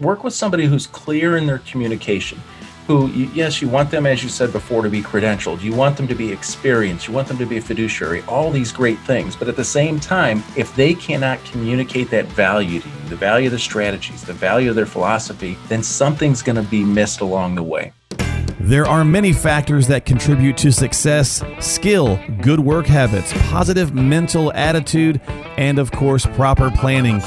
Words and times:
work 0.00 0.24
with 0.24 0.34
somebody 0.34 0.66
who's 0.66 0.86
clear 0.86 1.36
in 1.36 1.46
their 1.46 1.58
communication 1.58 2.40
who, 2.90 3.06
yes, 3.08 3.62
you 3.62 3.68
want 3.68 3.88
them, 3.88 4.04
as 4.04 4.24
you 4.24 4.28
said 4.28 4.52
before, 4.52 4.82
to 4.82 4.90
be 4.90 5.00
credentialed. 5.00 5.62
You 5.62 5.72
want 5.72 5.96
them 5.96 6.08
to 6.08 6.14
be 6.16 6.32
experienced. 6.32 7.06
You 7.06 7.14
want 7.14 7.28
them 7.28 7.38
to 7.38 7.46
be 7.46 7.56
a 7.56 7.60
fiduciary, 7.60 8.22
all 8.22 8.50
these 8.50 8.72
great 8.72 8.98
things. 9.00 9.36
But 9.36 9.46
at 9.46 9.54
the 9.54 9.64
same 9.64 10.00
time, 10.00 10.42
if 10.56 10.74
they 10.74 10.94
cannot 10.94 11.42
communicate 11.44 12.10
that 12.10 12.26
value 12.26 12.80
to 12.80 12.88
you, 12.88 12.94
the 13.08 13.14
value 13.14 13.46
of 13.46 13.52
their 13.52 13.60
strategies, 13.60 14.24
the 14.24 14.32
value 14.32 14.70
of 14.70 14.74
their 14.74 14.86
philosophy, 14.86 15.56
then 15.68 15.84
something's 15.84 16.42
going 16.42 16.56
to 16.56 16.68
be 16.68 16.82
missed 16.82 17.20
along 17.20 17.54
the 17.54 17.62
way. 17.62 17.92
There 18.58 18.86
are 18.86 19.04
many 19.04 19.32
factors 19.32 19.86
that 19.86 20.04
contribute 20.04 20.56
to 20.58 20.72
success 20.72 21.44
skill, 21.60 22.18
good 22.42 22.58
work 22.58 22.86
habits, 22.86 23.32
positive 23.50 23.94
mental 23.94 24.52
attitude, 24.52 25.20
and 25.56 25.78
of 25.78 25.92
course, 25.92 26.26
proper 26.26 26.70
planning. 26.72 27.20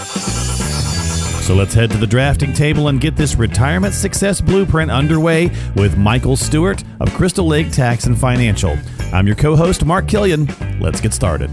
So 1.44 1.54
let's 1.54 1.74
head 1.74 1.92
to 1.92 1.98
the 1.98 2.08
drafting 2.08 2.54
table 2.54 2.88
and 2.88 3.02
get 3.02 3.18
this 3.18 3.36
retirement 3.36 3.94
success 3.94 4.40
blueprint 4.40 4.90
underway 4.90 5.52
with 5.76 5.98
Michael 5.98 6.38
Stewart 6.38 6.82
of 7.02 7.14
Crystal 7.14 7.46
Lake 7.46 7.70
Tax 7.70 8.06
and 8.06 8.18
Financial. 8.18 8.78
I'm 9.12 9.28
your 9.28 9.36
co 9.36 9.54
host, 9.54 9.84
Mark 9.84 10.08
Killian. 10.08 10.48
Let's 10.80 11.02
get 11.02 11.14
started. 11.14 11.50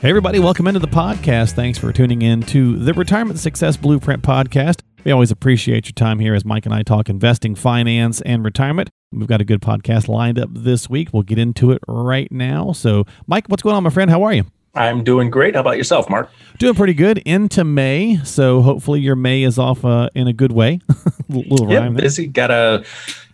Hey, 0.00 0.08
everybody, 0.08 0.38
welcome 0.38 0.66
into 0.66 0.80
the 0.80 0.88
podcast. 0.88 1.52
Thanks 1.52 1.76
for 1.76 1.92
tuning 1.92 2.22
in 2.22 2.40
to 2.44 2.78
the 2.78 2.94
Retirement 2.94 3.38
Success 3.38 3.76
Blueprint 3.76 4.22
podcast. 4.22 4.80
We 5.04 5.12
always 5.12 5.30
appreciate 5.30 5.84
your 5.84 5.92
time 5.92 6.18
here 6.18 6.34
as 6.34 6.46
Mike 6.46 6.64
and 6.64 6.74
I 6.74 6.82
talk 6.82 7.10
investing, 7.10 7.54
finance, 7.54 8.22
and 8.22 8.42
retirement. 8.42 8.88
We've 9.12 9.28
got 9.28 9.42
a 9.42 9.44
good 9.44 9.60
podcast 9.60 10.08
lined 10.08 10.38
up 10.38 10.48
this 10.50 10.88
week. 10.88 11.10
We'll 11.12 11.24
get 11.24 11.36
into 11.36 11.72
it 11.72 11.82
right 11.86 12.32
now. 12.32 12.72
So, 12.72 13.04
Mike, 13.26 13.48
what's 13.48 13.62
going 13.62 13.76
on, 13.76 13.82
my 13.82 13.90
friend? 13.90 14.10
How 14.10 14.22
are 14.22 14.32
you? 14.32 14.46
I'm 14.74 15.04
doing 15.04 15.30
great. 15.30 15.54
How 15.54 15.60
about 15.60 15.76
yourself, 15.76 16.10
Mark? 16.10 16.30
Doing 16.58 16.74
pretty 16.74 16.94
good 16.94 17.18
into 17.18 17.64
May, 17.64 18.18
so 18.24 18.60
hopefully 18.60 19.00
your 19.00 19.16
May 19.16 19.42
is 19.42 19.58
off 19.58 19.84
uh, 19.84 20.08
in 20.14 20.26
a 20.26 20.32
good 20.32 20.52
way. 20.52 20.80
little 21.28 21.70
yep, 21.70 21.82
rhyme. 21.82 21.94
Busy. 21.94 22.26
Got 22.26 22.50
a, 22.50 22.84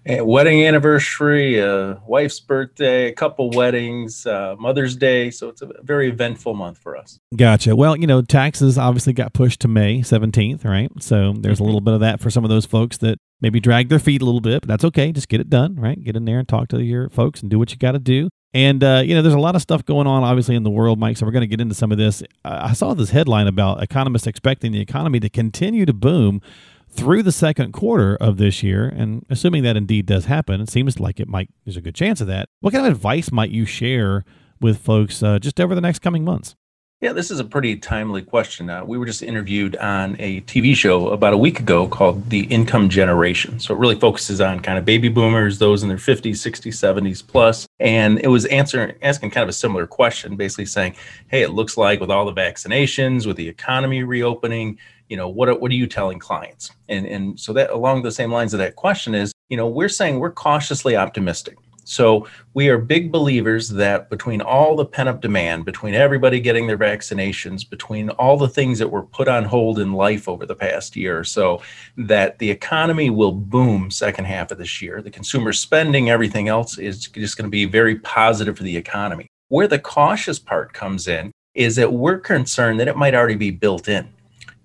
a, 0.06 0.22
wedding 0.22 0.64
anniversary, 0.66 1.58
a 1.58 2.00
wife's 2.06 2.40
birthday, 2.40 3.08
a 3.08 3.12
couple 3.14 3.50
weddings, 3.50 4.26
uh, 4.26 4.54
Mother's 4.58 4.96
Day. 4.96 5.30
So 5.30 5.48
it's 5.48 5.62
a 5.62 5.70
very 5.82 6.08
eventful 6.08 6.54
month 6.54 6.78
for 6.78 6.96
us. 6.96 7.18
Gotcha. 7.34 7.74
Well, 7.74 7.96
you 7.96 8.06
know, 8.06 8.20
taxes 8.22 8.76
obviously 8.76 9.12
got 9.14 9.32
pushed 9.32 9.60
to 9.60 9.68
May 9.68 10.00
17th, 10.00 10.64
right? 10.64 10.90
So 11.00 11.32
there's 11.38 11.60
a 11.60 11.64
little 11.64 11.80
bit 11.80 11.94
of 11.94 12.00
that 12.00 12.20
for 12.20 12.30
some 12.30 12.44
of 12.44 12.50
those 12.50 12.66
folks 12.66 12.98
that 12.98 13.18
maybe 13.40 13.60
drag 13.60 13.88
their 13.88 13.98
feet 13.98 14.20
a 14.20 14.26
little 14.26 14.40
bit, 14.42 14.62
but 14.62 14.68
that's 14.68 14.84
okay. 14.84 15.12
Just 15.12 15.28
get 15.28 15.40
it 15.40 15.48
done, 15.48 15.76
right? 15.76 16.02
Get 16.02 16.16
in 16.16 16.26
there 16.26 16.38
and 16.38 16.48
talk 16.48 16.68
to 16.68 16.82
your 16.82 17.08
folks 17.08 17.40
and 17.40 17.50
do 17.50 17.58
what 17.58 17.70
you 17.70 17.78
got 17.78 17.92
to 17.92 17.98
do. 17.98 18.28
And, 18.52 18.82
uh, 18.82 19.02
you 19.04 19.14
know, 19.14 19.22
there's 19.22 19.34
a 19.34 19.38
lot 19.38 19.54
of 19.54 19.62
stuff 19.62 19.84
going 19.84 20.06
on, 20.06 20.24
obviously, 20.24 20.56
in 20.56 20.64
the 20.64 20.70
world, 20.70 20.98
Mike. 20.98 21.16
So 21.16 21.24
we're 21.24 21.32
going 21.32 21.42
to 21.42 21.46
get 21.46 21.60
into 21.60 21.74
some 21.74 21.92
of 21.92 21.98
this. 21.98 22.22
I 22.44 22.72
saw 22.72 22.94
this 22.94 23.10
headline 23.10 23.46
about 23.46 23.82
economists 23.82 24.26
expecting 24.26 24.72
the 24.72 24.80
economy 24.80 25.20
to 25.20 25.28
continue 25.28 25.86
to 25.86 25.92
boom 25.92 26.40
through 26.88 27.22
the 27.22 27.30
second 27.30 27.72
quarter 27.72 28.16
of 28.16 28.38
this 28.38 28.62
year. 28.64 28.88
And 28.88 29.24
assuming 29.30 29.62
that 29.62 29.76
indeed 29.76 30.06
does 30.06 30.24
happen, 30.24 30.60
it 30.60 30.68
seems 30.68 30.98
like 30.98 31.20
it 31.20 31.28
might, 31.28 31.48
there's 31.64 31.76
a 31.76 31.80
good 31.80 31.94
chance 31.94 32.20
of 32.20 32.26
that. 32.26 32.48
What 32.60 32.72
kind 32.72 32.86
of 32.86 32.92
advice 32.92 33.30
might 33.30 33.50
you 33.50 33.64
share 33.64 34.24
with 34.60 34.78
folks 34.78 35.22
uh, 35.22 35.38
just 35.38 35.60
over 35.60 35.76
the 35.76 35.80
next 35.80 36.00
coming 36.00 36.24
months? 36.24 36.56
Yeah, 37.02 37.14
this 37.14 37.30
is 37.30 37.40
a 37.40 37.44
pretty 37.44 37.76
timely 37.76 38.20
question. 38.20 38.68
Uh, 38.68 38.84
we 38.84 38.98
were 38.98 39.06
just 39.06 39.22
interviewed 39.22 39.74
on 39.76 40.16
a 40.18 40.42
TV 40.42 40.76
show 40.76 41.08
about 41.08 41.32
a 41.32 41.38
week 41.38 41.58
ago 41.58 41.88
called 41.88 42.28
The 42.28 42.40
Income 42.40 42.90
Generation. 42.90 43.58
So 43.58 43.74
it 43.74 43.78
really 43.78 43.98
focuses 43.98 44.38
on 44.42 44.60
kind 44.60 44.76
of 44.76 44.84
baby 44.84 45.08
boomers, 45.08 45.58
those 45.58 45.82
in 45.82 45.88
their 45.88 45.96
50s, 45.96 46.32
60s, 46.32 46.74
70s 46.74 47.26
plus. 47.26 47.66
And 47.78 48.18
it 48.18 48.26
was 48.26 48.44
answering, 48.46 48.92
asking 49.00 49.30
kind 49.30 49.42
of 49.42 49.48
a 49.48 49.54
similar 49.54 49.86
question, 49.86 50.36
basically 50.36 50.66
saying, 50.66 50.94
hey, 51.28 51.40
it 51.40 51.52
looks 51.52 51.78
like 51.78 52.00
with 52.00 52.10
all 52.10 52.26
the 52.26 52.38
vaccinations, 52.38 53.26
with 53.26 53.38
the 53.38 53.48
economy 53.48 54.02
reopening, 54.02 54.78
you 55.08 55.16
know, 55.16 55.26
what, 55.26 55.58
what 55.58 55.70
are 55.70 55.76
you 55.76 55.86
telling 55.86 56.18
clients? 56.18 56.70
And, 56.90 57.06
and 57.06 57.40
so 57.40 57.54
that 57.54 57.70
along 57.70 58.02
the 58.02 58.12
same 58.12 58.30
lines 58.30 58.52
of 58.52 58.58
that 58.58 58.76
question 58.76 59.14
is, 59.14 59.32
you 59.48 59.56
know, 59.56 59.66
we're 59.66 59.88
saying 59.88 60.18
we're 60.18 60.32
cautiously 60.32 60.96
optimistic 60.96 61.56
so 61.90 62.28
we 62.54 62.68
are 62.68 62.78
big 62.78 63.10
believers 63.10 63.68
that 63.70 64.10
between 64.10 64.40
all 64.40 64.76
the 64.76 64.84
pent 64.84 65.08
up 65.08 65.20
demand, 65.20 65.64
between 65.64 65.92
everybody 65.92 66.38
getting 66.38 66.68
their 66.68 66.78
vaccinations, 66.78 67.68
between 67.68 68.10
all 68.10 68.36
the 68.36 68.48
things 68.48 68.78
that 68.78 68.88
were 68.88 69.02
put 69.02 69.26
on 69.26 69.44
hold 69.44 69.80
in 69.80 69.92
life 69.92 70.28
over 70.28 70.46
the 70.46 70.54
past 70.54 70.94
year 70.94 71.18
or 71.18 71.24
so, 71.24 71.60
that 71.96 72.38
the 72.38 72.48
economy 72.48 73.10
will 73.10 73.32
boom 73.32 73.90
second 73.90 74.26
half 74.26 74.52
of 74.52 74.58
this 74.58 74.80
year. 74.80 75.02
The 75.02 75.10
consumer 75.10 75.52
spending, 75.52 76.10
everything 76.10 76.46
else 76.46 76.78
is 76.78 77.08
just 77.08 77.36
going 77.36 77.46
to 77.46 77.50
be 77.50 77.64
very 77.64 77.96
positive 77.96 78.56
for 78.56 78.62
the 78.62 78.76
economy. 78.76 79.26
Where 79.48 79.66
the 79.66 79.80
cautious 79.80 80.38
part 80.38 80.72
comes 80.72 81.08
in 81.08 81.32
is 81.54 81.74
that 81.74 81.92
we're 81.92 82.20
concerned 82.20 82.78
that 82.78 82.86
it 82.86 82.96
might 82.96 83.16
already 83.16 83.34
be 83.34 83.50
built 83.50 83.88
in. 83.88 84.08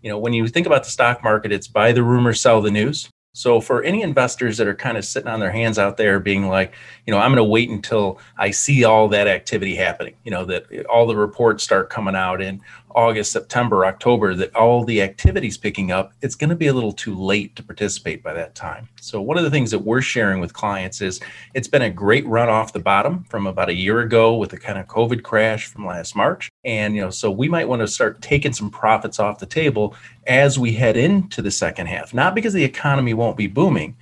You 0.03 0.11
know, 0.11 0.19
when 0.19 0.33
you 0.33 0.47
think 0.47 0.67
about 0.67 0.83
the 0.83 0.91
stock 0.91 1.23
market, 1.23 1.51
it's 1.51 1.67
buy 1.67 1.91
the 1.91 2.03
rumor, 2.03 2.35
sell 2.35 2.61
the 2.61 2.69
news. 2.69 3.09
So 3.35 3.59
for 3.59 3.83
any 3.83 4.01
investors 4.01 4.55
that 4.57 4.65
are 4.67 4.73
kind 4.73 4.97
of 4.97 5.03
sitting 5.03 5.27
on 5.27 5.41
their 5.41 5.51
hands 5.51 5.77
out 5.77 5.97
there 5.97 6.21
being 6.21 6.47
like, 6.47 6.73
you 7.05 7.11
know, 7.11 7.19
I'm 7.19 7.31
going 7.31 7.35
to 7.35 7.43
wait 7.43 7.69
until 7.69 8.17
I 8.37 8.51
see 8.51 8.85
all 8.85 9.09
that 9.09 9.27
activity 9.27 9.75
happening, 9.75 10.15
you 10.23 10.31
know, 10.31 10.45
that 10.45 10.85
all 10.85 11.05
the 11.05 11.17
reports 11.17 11.61
start 11.61 11.89
coming 11.89 12.15
out 12.15 12.41
in 12.41 12.61
August, 12.95 13.31
September, 13.31 13.85
October, 13.85 14.33
that 14.33 14.55
all 14.55 14.83
the 14.83 15.01
activities 15.01 15.57
picking 15.57 15.91
up, 15.91 16.13
it's 16.21 16.35
going 16.35 16.49
to 16.49 16.55
be 16.55 16.67
a 16.67 16.73
little 16.73 16.93
too 16.93 17.13
late 17.13 17.55
to 17.55 17.63
participate 17.63 18.23
by 18.23 18.33
that 18.33 18.55
time. 18.55 18.87
So 19.01 19.21
one 19.21 19.37
of 19.37 19.43
the 19.43 19.49
things 19.49 19.69
that 19.71 19.79
we're 19.79 20.01
sharing 20.01 20.39
with 20.39 20.53
clients 20.53 21.01
is 21.01 21.19
it's 21.53 21.67
been 21.67 21.81
a 21.81 21.89
great 21.89 22.25
run 22.25 22.47
off 22.49 22.73
the 22.73 22.79
bottom 22.79 23.25
from 23.25 23.47
about 23.47 23.69
a 23.69 23.73
year 23.73 23.99
ago 23.99 24.35
with 24.35 24.51
the 24.51 24.57
kind 24.57 24.79
of 24.79 24.87
COVID 24.87 25.23
crash 25.23 25.67
from 25.67 25.85
last 25.85 26.15
March. 26.15 26.49
And, 26.63 26.95
you 26.95 27.01
know, 27.01 27.09
so 27.09 27.29
we 27.29 27.49
might 27.49 27.67
want 27.67 27.81
to 27.81 27.87
start 27.87 28.21
taking 28.21 28.53
some 28.53 28.69
profits 28.69 29.19
off 29.19 29.39
the 29.39 29.45
table 29.45 29.95
as 30.25 30.57
we 30.57 30.71
head 30.71 30.95
into 30.95 31.41
the 31.41 31.51
second 31.51 31.87
half, 31.87 32.13
not 32.13 32.33
because 32.33 32.53
the 32.53 32.63
economy 32.63 33.13
won't 33.13 33.37
be 33.37 33.47
booming, 33.47 33.97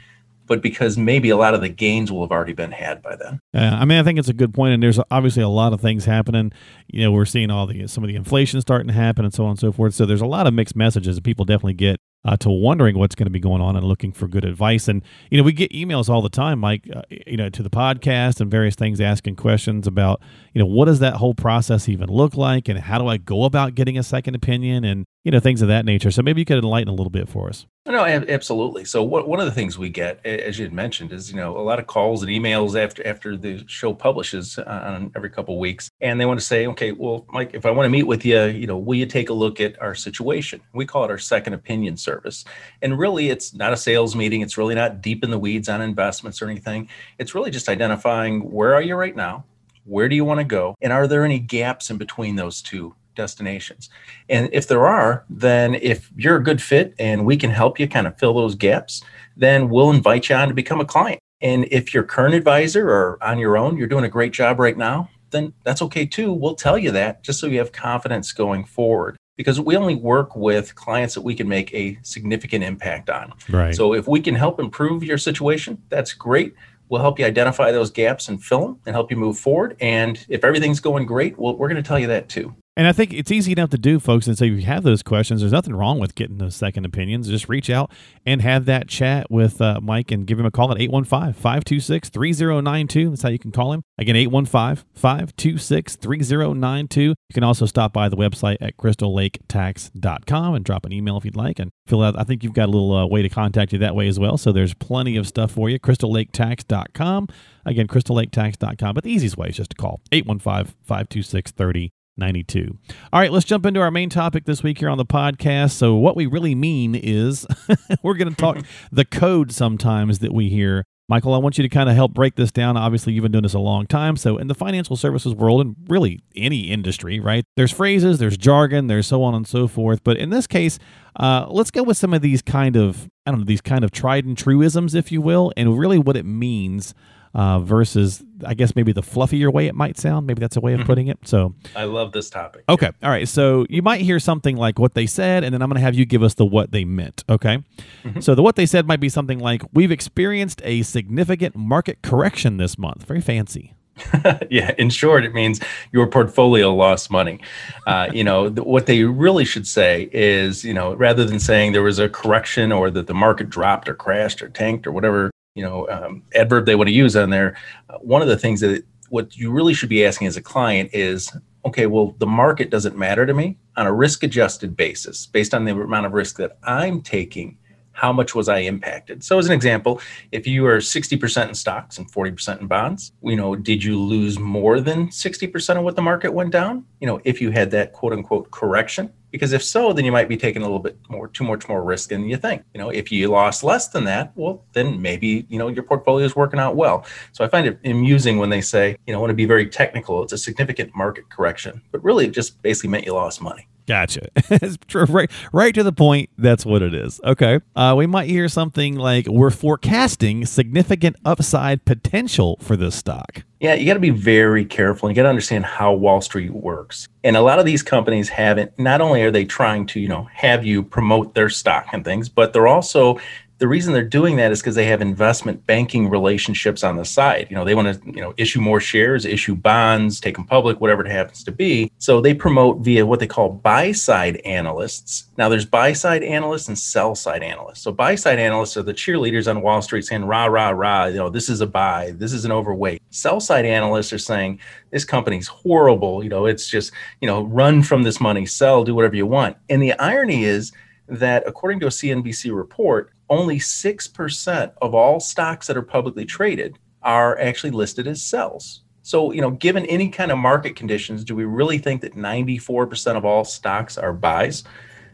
but 0.46 0.62
because 0.62 0.98
maybe 0.98 1.30
a 1.30 1.38
lot 1.38 1.54
of 1.54 1.62
the 1.62 1.70
gains 1.70 2.12
will 2.12 2.22
have 2.22 2.32
already 2.32 2.54
been 2.54 2.72
had 2.72 3.02
by 3.02 3.16
then. 3.16 3.40
Yeah, 3.54 3.76
I 3.76 3.86
mean, 3.86 4.00
I 4.00 4.04
think 4.04 4.20
it's 4.20 4.30
a 4.30 4.34
good 4.34 4.54
point, 4.54 4.74
and 4.74 4.84
there's 4.84 5.00
obviously 5.12 5.44
a 5.44 5.50
lot 5.50 5.74
of 5.74 5.82
things 5.82 6.06
happening. 6.06 6.52
You 6.88 7.04
know, 7.04 7.12
we're 7.12 7.26
seeing 7.26 7.52
all 7.52 7.68
the 7.68 7.88
some 7.88 8.04
of 8.04 8.08
the 8.08 8.16
inflation 8.16 8.62
starting 8.62 8.88
to 8.88 8.94
happen, 8.94 9.26
and 9.26 9.34
so 9.34 9.46
on 9.46 9.52
and 9.52 9.60
so 9.60 9.72
forth. 9.72 9.94
So 9.94 10.06
there's 10.06 10.22
a 10.22 10.26
lot 10.26 10.48
of 10.48 10.54
mixed 10.54 10.76
messages 10.76 11.16
that 11.16 11.24
people 11.24 11.46
definitely 11.46 11.74
get 11.74 12.00
uh, 12.26 12.38
to 12.38 12.50
wondering 12.50 12.98
what's 12.98 13.16
going 13.16 13.26
to 13.26 13.32
be 13.32 13.40
going 13.40 13.62
on 13.62 13.76
and 13.76 13.86
looking 13.86 14.12
for 14.12 14.28
good 14.28 14.46
advice. 14.46 14.88
And 14.88 15.02
you 15.30 15.38
know, 15.38 15.44
we 15.44 15.54
get 15.54 15.72
emails 15.72 16.10
all 16.10 16.22
the 16.22 16.30
time, 16.30 16.60
Mike. 16.60 16.88
Uh, 16.94 17.02
you 17.10 17.38
know, 17.38 17.50
to 17.50 17.64
the 17.64 17.70
podcast 17.70 18.40
and 18.40 18.50
various 18.50 18.76
things, 18.76 19.02
asking 19.02 19.36
questions 19.36 19.88
about 19.88 20.22
you 20.54 20.60
know 20.60 20.66
what 20.66 20.86
does 20.86 21.00
that 21.00 21.16
whole 21.16 21.36
process 21.36 21.90
even 21.90 22.10
look 22.10 22.36
like, 22.36 22.68
and 22.68 22.80
how 22.80 22.98
do 22.98 23.08
I 23.08 23.18
go 23.18 23.44
about 23.44 23.76
getting 23.76 23.98
a 23.98 24.04
second 24.04 24.36
opinion, 24.36 24.84
and 24.84 25.06
you 25.24 25.32
know 25.32 25.40
things 25.40 25.62
of 25.62 25.68
that 25.70 25.86
nature. 25.86 26.12
So 26.12 26.22
maybe 26.22 26.42
you 26.42 26.46
could 26.46 26.58
enlighten 26.58 26.90
a 26.90 26.94
little 26.94 27.10
bit 27.10 27.30
for 27.30 27.48
us. 27.48 27.66
Oh, 27.86 27.92
no, 27.92 28.06
absolutely. 28.06 28.86
So 28.86 29.04
what, 29.04 29.28
one 29.28 29.42
of 29.42 29.46
the 29.46 29.52
things 29.52 29.78
we 29.78 29.90
get, 29.90 30.26
as 30.26 30.58
you 30.58 30.64
had 30.64 30.74
mentioned, 30.74 31.12
is 31.12 31.30
you 31.30 31.36
know 31.36 31.58
a 31.58 31.62
lot 31.62 31.80
of 31.80 31.88
calls 31.88 32.24
and 32.24 32.32
emails 32.32 32.82
after 32.82 33.06
after 33.06 33.36
the 33.36 33.64
show 33.68 33.94
publishes 33.94 34.58
uh, 34.58 34.64
on 34.64 35.12
every 35.16 35.30
couple 35.30 35.56
of 35.56 35.60
weeks, 35.60 35.90
and 36.02 36.20
they 36.20 36.26
want 36.26 36.40
to 36.40 36.46
say, 36.46 36.68
okay, 36.68 36.92
well, 36.92 37.26
Mike, 37.30 37.52
if 37.54 37.66
I 37.66 37.72
want 37.72 37.86
to 37.86 37.90
meet 37.90 38.04
with 38.04 38.26
you, 38.26 38.44
you 38.46 38.68
know, 38.68 38.78
will 38.78 38.96
you 38.96 39.06
take 39.06 39.30
a 39.30 39.34
look 39.34 39.60
at 39.60 39.82
our 39.82 39.96
situation? 39.96 40.62
We 40.74 40.86
call 40.86 41.06
it 41.06 41.12
our 41.12 41.18
second 41.18 41.54
opinion 41.54 41.98
service, 41.98 42.46
and 42.82 42.98
really, 42.98 43.30
it's 43.30 43.54
not 43.54 43.74
a 43.74 43.78
sales 43.78 44.16
meeting. 44.16 44.42
It's 44.42 44.58
really 44.58 44.76
not 44.76 45.02
deep 45.02 45.24
in 45.24 45.30
the 45.30 45.40
weeds 45.40 45.70
on 45.70 45.82
investments 45.82 46.42
or 46.42 46.50
anything. 46.50 46.90
It's 47.18 47.36
really 47.36 47.52
just 47.52 47.70
identifying 47.70 48.52
where 48.52 48.76
are 48.76 48.82
you 48.82 48.96
right 48.96 49.16
now, 49.16 49.46
where 49.86 50.08
do 50.08 50.16
you 50.16 50.26
want 50.26 50.40
to 50.40 50.46
go, 50.46 50.76
and 50.82 50.94
are 50.94 51.08
there 51.08 51.26
any 51.26 51.40
gaps 51.40 51.90
in 51.90 51.98
between 51.98 52.36
those 52.36 52.62
two 52.62 52.96
destinations. 53.16 53.90
And 54.30 54.50
if 54.52 54.68
there 54.68 54.86
are, 54.86 55.26
then 55.30 55.76
if 55.76 56.12
you're 56.16 56.38
a 56.38 56.44
good 56.44 56.62
fit 56.62 56.94
and 57.00 57.26
we 57.26 57.38
can 57.38 57.50
help 57.50 57.80
you 57.80 57.88
kind 57.88 58.08
of 58.08 58.18
fill 58.18 58.34
those 58.34 58.56
gaps, 58.56 59.04
then 59.36 59.70
we'll 59.70 59.92
invite 59.92 60.30
you 60.30 60.36
on 60.36 60.48
to 60.48 60.54
become 60.54 60.80
a 60.80 60.86
client. 60.86 61.20
And 61.42 61.68
if 61.72 61.94
you're 61.94 62.04
current 62.04 62.36
advisor 62.36 62.90
or 62.90 63.18
on 63.22 63.38
your 63.38 63.58
own, 63.58 63.78
you're 63.78 63.88
doing 63.88 64.06
a 64.06 64.10
great 64.10 64.32
job 64.32 64.60
right 64.60 64.78
now, 64.78 65.10
then 65.32 65.54
that's 65.64 65.82
okay 65.82 66.06
too. 66.06 66.32
We'll 66.32 66.56
tell 66.56 66.78
you 66.78 66.92
that 66.92 67.24
just 67.24 67.40
so 67.40 67.48
you 67.48 67.60
have 67.60 67.72
confidence 67.72 68.32
going 68.32 68.64
forward 68.64 69.18
because 69.36 69.60
we 69.60 69.76
only 69.76 69.96
work 69.96 70.36
with 70.36 70.76
clients 70.76 71.16
that 71.16 71.22
we 71.22 71.36
can 71.36 71.50
make 71.50 71.74
a 71.74 71.98
significant 72.04 72.64
impact 72.64 73.10
on. 73.10 73.34
Right. 73.50 73.76
So 73.76 73.94
if 73.94 74.08
we 74.08 74.22
can 74.22 74.36
help 74.36 74.60
improve 74.60 75.04
your 75.04 75.18
situation, 75.18 75.82
that's 75.90 76.14
great. 76.14 76.54
We'll 76.90 77.02
help 77.02 77.18
you 77.18 77.26
identify 77.26 77.72
those 77.72 77.90
gaps 77.90 78.30
and 78.30 78.44
fill 78.44 78.62
them 78.62 78.80
and 78.86 78.96
help 78.96 79.10
you 79.10 79.18
move 79.18 79.38
forward. 79.38 79.76
And 79.80 80.24
if 80.30 80.44
everything's 80.44 80.80
going 80.80 81.06
great, 81.06 81.38
well, 81.38 81.58
we're 81.58 81.70
going 81.70 81.82
to 81.82 81.88
tell 81.88 82.00
you 82.00 82.08
that 82.08 82.30
too. 82.30 82.56
And 82.76 82.88
I 82.88 82.92
think 82.92 83.14
it's 83.14 83.32
easy 83.32 83.52
enough 83.52 83.70
to 83.70 83.78
do, 83.78 84.00
folks. 84.00 84.26
And 84.26 84.36
so 84.36 84.46
if 84.46 84.54
you 84.54 84.62
have 84.64 84.82
those 84.82 85.04
questions, 85.04 85.42
there's 85.42 85.52
nothing 85.52 85.76
wrong 85.76 86.00
with 86.00 86.16
getting 86.16 86.40
those 86.40 86.56
second 86.56 86.86
opinions. 86.86 87.28
Just 87.28 87.48
reach 87.48 87.70
out 87.70 87.92
and 88.26 88.42
have 88.42 88.66
that 88.66 88.88
chat 88.88 89.30
with 89.30 89.62
uh, 89.62 89.80
Mike 89.80 90.12
and 90.12 90.26
give 90.26 90.40
him 90.40 90.46
a 90.46 90.52
call 90.52 90.72
at 90.72 90.82
815 90.82 91.34
526 91.34 92.10
3092. 92.10 93.10
That's 93.10 93.22
how 93.22 93.30
you 93.30 93.38
can 93.38 93.52
call 93.52 93.74
him. 93.74 93.84
Again, 94.00 94.16
815 94.16 94.86
526 94.96 95.96
3092. 95.98 97.02
You 97.02 97.16
can 97.32 97.44
also 97.44 97.68
stop 97.68 97.94
by 97.94 98.10
the 98.10 98.18
website 98.18 98.58
at 98.60 98.76
crystallaketax.com 98.78 100.56
and 100.56 100.66
drop 100.66 100.86
an 100.86 100.94
email 100.94 101.18
if 101.18 101.26
you'd 101.26 101.36
like 101.36 101.60
and 101.60 101.70
fill 101.86 102.02
out. 102.02 102.20
I 102.20 102.24
think 102.24 102.44
you've 102.44 102.54
got 102.54 102.70
a 102.70 102.72
little 102.72 102.94
uh, 102.96 103.06
way 103.06 103.22
to 103.22 103.30
contact 103.30 103.74
you 103.74 103.80
that 103.80 103.96
way 103.96 104.08
as 104.08 104.20
well. 104.20 104.36
So 104.38 104.52
there's 104.52 104.74
plenty 104.74 105.16
of 105.16 105.28
stuff 105.28 105.52
for 105.52 105.70
you. 105.70 105.80
crystallaketax.com. 105.80 107.28
Again, 107.66 107.88
crystallaketax.com. 107.88 108.96
But 108.96 109.04
the 109.04 109.12
easiest 109.12 109.38
way 109.38 109.50
is 109.50 109.58
just 109.58 109.70
to 109.70 109.76
call 109.76 110.02
815 110.12 110.74
526 110.82 111.52
3092. 111.52 112.03
92. 112.18 112.78
All 113.12 113.20
right, 113.20 113.32
let's 113.32 113.46
jump 113.46 113.66
into 113.66 113.80
our 113.80 113.92
main 113.92 114.10
topic 114.10 114.46
this 114.46 114.64
week 114.64 114.78
here 114.78 114.90
on 114.90 114.98
the 114.98 115.06
podcast. 115.06 115.72
So, 115.72 115.96
what 115.96 116.16
we 116.16 116.26
really 116.26 116.56
mean 116.56 116.96
is 116.96 117.46
we're 118.04 118.16
going 118.16 118.30
to 118.30 118.36
talk 118.36 118.58
the 118.92 119.06
code 119.06 119.52
sometimes 119.52 120.20
that 120.20 120.34
we 120.34 120.50
hear. 120.50 120.86
Michael, 121.10 121.34
I 121.34 121.38
want 121.38 121.58
you 121.58 121.64
to 121.64 121.70
kind 121.70 121.90
of 121.90 121.96
help 121.96 122.14
break 122.14 122.36
this 122.36 122.52
down. 122.52 122.78
Obviously, 122.78 123.12
you've 123.12 123.24
been 123.24 123.32
doing 123.32 123.44
this 123.44 123.54
a 123.54 123.60
long 123.60 123.88
time. 123.88 124.16
So, 124.16 124.38
in 124.38 124.48
the 124.48 124.56
financial 124.56 124.96
services 124.96 125.34
world, 125.34 125.62
and 125.62 125.76
really 125.88 126.22
any 126.36 126.70
industry, 126.72 127.20
right? 127.20 127.46
There's 127.56 127.72
phrases, 127.72 128.20
there's 128.20 128.38
jargon, 128.38 128.88
there's 128.88 129.08
so 129.08 129.24
on 129.24 129.36
and 129.36 129.48
so 129.48 129.68
forth. 129.68 130.04
But 130.04 130.18
in 130.18 130.30
this 130.30 130.48
case, 130.48 130.80
uh, 131.20 131.48
let's 131.50 131.72
go 131.72 131.84
with 131.84 131.98
some 131.98 132.14
of 132.14 132.22
these 132.22 132.42
kind 132.42 132.76
of, 132.76 133.10
I 133.26 133.32
don't 133.32 133.42
know, 133.42 133.46
these 133.46 133.62
kind 133.62 133.84
of 133.84 133.92
tried 133.92 134.26
and 134.26 134.38
truisms, 134.38 134.96
if 134.96 135.12
you 135.12 135.22
will, 135.22 135.52
and 135.58 135.78
really 135.78 135.98
what 135.98 136.16
it 136.16 136.26
means 136.26 136.94
uh, 137.34 137.60
versus 137.60 138.24
I 138.46 138.54
guess 138.54 138.76
maybe 138.76 138.92
the 138.92 139.02
fluffier 139.02 139.52
way 139.52 139.68
it 139.68 139.76
might 139.76 139.98
sound. 139.98 140.28
Maybe 140.28 140.40
that's 140.40 140.56
a 140.56 140.62
way 140.62 140.74
of 140.74 140.82
mm-hmm. 140.82 140.88
putting 140.88 141.08
it. 141.08 141.20
So 141.24 141.56
I 141.76 141.86
love 141.86 142.12
this 142.12 142.30
topic. 142.30 142.64
Okay. 142.70 142.92
All 143.02 143.10
right. 143.10 143.28
So 143.28 143.66
you 143.70 143.82
might 143.82 144.02
hear 144.02 144.20
something 144.20 144.56
like 144.56 144.80
what 144.80 144.94
they 144.94 145.06
said, 145.06 145.44
and 145.44 145.54
then 145.54 145.62
I'm 145.62 145.70
going 145.70 145.80
to 145.80 145.86
have 145.86 145.96
you 145.96 146.06
give 146.06 146.24
us 146.24 146.36
the 146.36 146.46
what 146.46 146.72
they 146.72 146.86
meant. 146.86 147.24
Okay. 147.30 147.64
Mm-hmm. 148.04 148.20
So 148.20 148.36
the 148.36 148.44
what 148.44 148.56
they 148.56 148.66
said 148.66 148.88
might 148.88 149.00
be 149.00 149.10
something 149.10 149.40
like, 149.40 149.64
We've 149.74 149.92
experienced 149.92 150.62
a 150.64 150.84
significant 150.84 151.56
market 151.56 152.02
correction 152.02 152.58
this 152.58 152.78
month. 152.78 153.06
Very 153.06 153.22
fancy. 153.22 153.74
yeah, 154.50 154.74
in 154.78 154.90
short, 154.90 155.24
it 155.24 155.34
means 155.34 155.60
your 155.92 156.08
portfolio 156.08 156.74
lost 156.74 157.12
money. 157.12 157.40
Uh, 157.86 158.10
you 158.12 158.24
know, 158.24 158.50
th- 158.50 158.66
what 158.66 158.88
they 158.88 159.04
really 159.04 159.46
should 159.46 159.68
say 159.68 160.10
is, 160.12 160.64
you 160.64 160.74
know, 160.74 160.96
rather 160.96 161.26
than 161.26 161.40
saying 161.40 161.74
there 161.74 161.84
was 161.84 162.00
a 162.00 162.10
correction 162.10 162.72
or 162.72 162.90
that 162.90 163.08
the 163.08 163.14
market 163.14 163.50
dropped 163.50 163.88
or 163.88 163.94
crashed 163.94 164.42
or 164.42 164.50
tanked 164.50 164.88
or 164.88 164.92
whatever 164.92 165.32
you 165.56 165.64
know 165.64 165.88
um, 165.90 166.24
adverb 166.36 166.66
they 166.66 166.76
want 166.76 166.88
to 166.88 166.94
use 166.94 167.16
on 167.16 167.30
there 167.30 167.56
uh, 167.90 167.98
one 168.00 168.22
of 168.22 168.28
the 168.28 168.38
things 168.38 168.60
that 168.62 168.84
what 169.10 169.36
you 169.36 169.52
really 169.52 169.74
should 169.74 169.90
be 169.90 170.06
asking 170.06 170.28
as 170.28 170.38
a 170.38 170.42
client 170.42 170.90
is 170.94 171.36
okay 171.66 171.86
well 171.86 172.16
the 172.18 172.26
market 172.26 172.70
doesn't 172.70 172.98
matter 172.98 173.26
to 173.26 173.34
me 173.34 173.58
on 173.78 173.86
a 173.88 173.94
risk 173.94 174.24
adjusted 174.24 174.76
basis 174.76 175.28
based 175.28 175.54
on 175.54 175.66
the 175.66 175.72
amount 175.72 176.06
of 176.06 176.14
risk 176.14 176.38
that 176.38 176.58
i'm 176.64 177.02
taking 177.02 177.58
how 177.94 178.12
much 178.12 178.36
was 178.36 178.50
I 178.50 178.60
impacted? 178.60 179.24
So, 179.24 179.40
as 179.40 179.46
an 179.46 179.54
example, 179.54 180.02
if 180.32 180.46
you 180.46 180.66
are 180.66 180.78
60% 180.78 181.48
in 181.48 181.56
stocks 181.56 181.98
and 181.98 182.12
40% 182.12 182.60
in 182.60 182.68
bonds, 182.68 183.14
you 183.24 183.36
know, 183.36 183.56
did 183.56 183.84
you 183.84 184.00
lose 184.00 184.38
more 184.38 184.82
than 184.82 185.08
60% 185.08 185.78
of 185.78 185.84
what 185.84 185.96
the 185.96 186.02
market 186.02 186.34
went 186.34 186.52
down? 186.52 186.86
You 187.00 187.08
know, 187.08 187.22
if 187.24 187.42
you 187.42 187.52
had 187.52 187.72
that 187.72 187.94
quote 187.94 188.14
unquote 188.14 188.52
correction, 188.52 189.14
because 189.34 189.52
if 189.52 189.64
so, 189.64 189.94
then 189.94 190.06
you 190.06 190.12
might 190.12 190.30
be 190.30 190.38
taking 190.38 190.62
a 190.62 190.66
little 190.66 190.80
bit 190.80 190.98
more, 191.10 191.28
too 191.28 191.44
much 191.44 191.68
more 191.68 191.84
risk 191.84 192.10
than 192.10 192.30
you 192.30 192.38
think. 192.38 192.64
You 192.74 192.80
know, 192.80 192.90
if 192.90 193.12
you 193.12 193.28
lost 193.30 193.64
less 193.64 193.88
than 193.88 194.04
that, 194.04 194.32
well, 194.36 194.64
then 194.74 195.02
maybe, 195.02 195.48
you 195.50 195.58
know, 195.58 195.70
your 195.70 195.84
portfolio 195.84 196.24
is 196.24 196.36
working 196.36 196.60
out 196.60 196.76
well. 196.76 197.04
So 197.32 197.44
I 197.44 197.48
find 197.48 197.66
it 197.66 197.80
amusing 197.84 198.38
when 198.38 198.52
they 198.52 198.62
say, 198.62 198.96
you 199.08 199.14
know, 199.14 199.18
I 199.18 199.22
want 199.22 199.32
to 199.32 199.36
be 199.36 199.46
very 199.46 199.68
technical, 199.68 200.22
it's 200.22 200.34
a 200.34 200.38
significant 200.38 200.96
market 200.96 201.30
correction, 201.30 201.82
but 201.92 202.04
really 202.04 202.26
it 202.26 202.32
just 202.32 202.62
basically 202.62 202.92
meant 202.92 203.06
you 203.06 203.14
lost 203.14 203.42
money. 203.42 203.68
Gotcha. 203.88 204.28
It's 204.50 204.78
true, 204.88 205.06
right, 205.06 205.32
right 205.52 205.74
to 205.74 205.84
the 205.84 205.92
point. 205.92 206.30
That's 206.38 206.66
what 206.66 206.82
it 206.82 206.94
is. 206.94 207.20
Okay. 207.24 207.60
Uh, 207.76 207.96
we 207.98 208.06
might 208.06 208.30
hear 208.30 208.48
something 208.48 208.96
like 208.96 209.28
we're 209.28 209.50
forecasting 209.50 210.46
significant 210.46 211.16
upside 211.26 211.84
potential 211.86 212.58
for 212.62 212.78
this 212.78 212.96
stock. 212.96 213.44
Yeah, 213.60 213.74
you 213.74 213.86
got 213.86 213.96
to 213.96 214.00
be 214.00 214.10
very 214.10 214.64
careful. 214.66 215.10
You 215.10 215.16
got 215.16 215.24
to 215.24 215.30
understand 215.30 215.66
how 215.66 215.94
Wall 215.94 216.22
Street 216.22 216.52
works. 216.52 217.08
And 217.24 217.36
a 217.36 217.42
lot 217.42 217.60
of 217.60 217.66
these 217.66 217.82
companies 217.82 218.30
haven't. 218.30 218.78
Not 218.78 219.02
only 219.02 219.24
are 219.24 219.32
they 219.32 219.46
trying 219.46 219.86
to, 219.88 220.00
you 220.00 220.08
know, 220.08 220.28
have 220.34 220.66
you 220.66 220.84
promote 220.84 221.34
their 221.34 221.50
stock 221.50 221.88
and 221.94 222.04
things, 222.04 222.30
but 222.30 222.54
they're 222.54 222.68
also 222.68 223.20
the 223.60 223.68
reason 223.68 223.94
they're 223.94 224.04
doing 224.04 224.36
that 224.38 224.52
is 224.52 224.62
because 224.62 224.76
they 224.76 224.86
have 224.86 225.02
investment 225.02 225.66
banking 225.66 226.10
relationships 226.10 226.84
on 226.84 226.98
the 226.98 227.06
side. 227.06 227.48
You 227.50 227.56
know, 227.56 227.64
they 227.64 227.76
want 227.76 227.94
to, 227.94 228.12
you 228.12 228.22
know, 228.22 228.34
issue 228.36 228.60
more 228.60 228.80
shares, 228.80 229.26
issue 229.26 229.56
bonds, 229.56 230.20
take 230.20 230.36
them 230.36 230.46
public, 230.46 230.82
whatever 230.82 231.06
it 231.06 231.12
happens 231.12 231.44
to 231.44 231.52
be. 231.52 231.92
So 232.00 232.20
they 232.20 232.34
promote 232.34 232.80
via 232.80 233.06
what 233.06 233.20
they 233.20 233.28
call 233.28 233.50
buy 233.50 233.92
side 233.92 234.38
analysts. 234.38 235.30
Now 235.38 235.50
there's 235.50 235.66
buy 235.66 235.94
side 235.94 236.24
analysts 236.24 236.68
and 236.68 236.78
sell 236.78 237.16
side 237.16 237.44
analysts. 237.44 237.82
So 237.82 237.92
buy 237.92 238.16
side 238.16 238.40
analysts 238.40 238.76
are 238.76 238.84
the 238.84 238.94
cheerleaders 238.94 239.50
on 239.50 239.62
Wall 239.62 239.82
Street 239.82 240.06
saying, 240.06 240.26
rah, 240.26 240.46
rah, 240.46 240.70
rah, 240.70 241.06
you 241.06 241.18
know, 241.18 241.30
this 241.30 241.48
is 241.48 241.62
a 241.62 241.68
buy, 241.68 242.12
this 242.18 242.34
is 242.34 242.46
an 242.46 242.52
overweight. 242.52 243.02
Sell 243.12 243.40
side 243.40 243.66
analysts 243.66 244.12
are 244.12 244.18
saying, 244.18 244.60
this 244.92 245.06
company's 245.06 245.48
horrible. 245.48 246.24
You 246.24 246.30
know, 246.30 246.48
it's 246.48 246.68
just, 246.68 246.92
you 247.22 247.28
know, 247.28 247.44
run 247.44 247.84
from 247.84 248.04
this 248.04 248.20
money, 248.20 248.46
sell, 248.46 248.84
do 248.84 248.96
whatever 248.96 249.16
you 249.16 249.28
want. 249.28 249.58
And 249.70 249.82
the 249.82 249.94
irony 249.94 250.44
is, 250.44 250.72
that 251.08 251.44
according 251.46 251.80
to 251.82 251.88
a 251.88 251.90
CNBC 251.90 252.56
report, 252.56 253.13
only 253.30 253.60
6% 253.60 254.74
of 254.82 254.94
all 254.94 255.20
stocks 255.20 255.68
that 255.68 255.78
are 255.78 255.82
publicly 255.82 256.26
traded 256.26 256.78
are 257.02 257.40
actually 257.40 257.72
listed 257.72 258.08
as 258.08 258.24
sells. 258.24 258.82
So, 259.02 259.32
you 259.32 259.42
know, 259.42 259.52
given 259.52 259.86
any 259.88 260.10
kind 260.10 260.32
of 260.32 260.38
market 260.38 260.76
conditions, 260.76 261.24
do 261.24 261.36
we 261.36 261.44
really 261.44 261.78
think 261.78 262.02
that 262.02 262.16
94% 262.16 263.18
of 263.18 263.26
all 263.26 263.44
stocks 263.44 263.98
are 263.98 264.14
buys? 264.14 264.64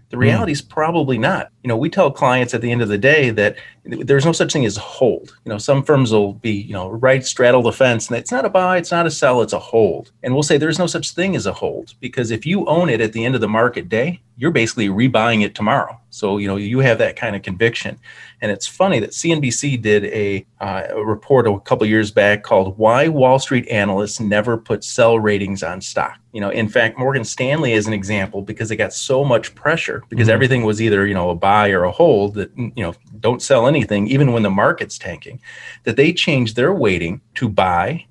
The 0.09 0.17
hmm. 0.17 0.21
reality 0.21 0.51
mm. 0.51 0.55
is 0.55 0.61
probably 0.61 1.17
not. 1.17 1.49
You 1.63 1.67
know, 1.67 1.77
we 1.77 1.89
tell 1.89 2.11
clients 2.11 2.53
at 2.53 2.61
the 2.61 2.71
end 2.71 2.81
of 2.81 2.89
the 2.89 2.97
day 2.97 3.31
that 3.31 3.57
there's 3.85 4.25
no 4.25 4.31
such 4.31 4.53
thing 4.53 4.65
as 4.65 4.77
hold. 4.77 5.37
You 5.45 5.49
know, 5.49 5.57
some 5.57 5.83
firms 5.83 6.11
will 6.11 6.33
be, 6.33 6.51
you 6.51 6.73
know, 6.73 6.89
right 6.89 7.25
straddle 7.25 7.61
the 7.61 7.71
fence 7.71 8.07
and 8.07 8.17
it's 8.17 8.31
not 8.31 8.45
a 8.45 8.49
buy, 8.49 8.77
it's 8.77 8.91
not 8.91 9.05
a 9.07 9.11
sell, 9.11 9.41
it's 9.41 9.53
a 9.53 9.59
hold. 9.59 10.11
And 10.23 10.33
we'll 10.33 10.43
say 10.43 10.57
there's 10.57 10.79
no 10.79 10.87
such 10.87 11.11
thing 11.11 11.35
as 11.35 11.45
a 11.45 11.53
hold 11.53 11.95
because 11.99 12.31
if 12.31 12.45
you 12.45 12.65
own 12.65 12.89
it 12.89 13.01
at 13.01 13.13
the 13.13 13.25
end 13.25 13.35
of 13.35 13.41
the 13.41 13.47
market 13.47 13.89
day, 13.89 14.21
you're 14.37 14.51
basically 14.51 14.87
rebuying 14.87 15.43
it 15.43 15.53
tomorrow. 15.53 15.99
So, 16.11 16.37
you 16.37 16.47
know, 16.47 16.55
you 16.55 16.79
have 16.79 16.97
that 16.99 17.17
kind 17.17 17.35
of 17.35 17.41
conviction. 17.41 17.99
And 18.41 18.51
it's 18.51 18.65
funny 18.65 18.99
that 19.01 19.09
CNBC 19.09 19.81
did 19.81 20.05
a, 20.05 20.45
uh, 20.61 20.83
a 20.91 21.05
report 21.05 21.45
a 21.45 21.59
couple 21.59 21.85
years 21.85 22.09
back 22.09 22.43
called 22.43 22.77
Why 22.77 23.09
Wall 23.09 23.37
Street 23.37 23.67
Analysts 23.67 24.21
Never 24.21 24.57
Put 24.57 24.85
Sell 24.85 25.19
Ratings 25.19 25.61
on 25.61 25.81
Stock. 25.81 26.17
You 26.31 26.39
know, 26.39 26.49
in 26.51 26.69
fact, 26.69 26.97
Morgan 26.97 27.25
Stanley 27.25 27.73
is 27.73 27.85
an 27.85 27.91
example 27.91 28.41
because 28.41 28.69
they 28.69 28.77
got 28.77 28.93
so 28.93 29.25
much 29.25 29.53
pressure 29.55 30.03
because 30.07 30.27
mm-hmm. 30.27 30.35
everything 30.35 30.63
was 30.63 30.81
either, 30.81 31.05
you 31.05 31.13
know, 31.13 31.31
a 31.31 31.35
buy 31.35 31.48
or 31.49 31.83
a 31.83 31.91
hold 31.91 32.35
that, 32.35 32.55
mm, 32.55 32.71
you 32.75 32.83
know, 32.83 32.93
don't 33.19 33.41
sell 33.41 33.67
anything, 33.67 34.07
even 34.07 34.31
when 34.31 34.43
the 34.43 34.49
market's 34.49 34.97
tanking, 34.97 35.41
that 35.83 35.95
they 35.97 36.13
change 36.13 36.53
their 36.53 36.73
weighting 36.73 37.21
to 37.35 37.49
buy, 37.49 38.05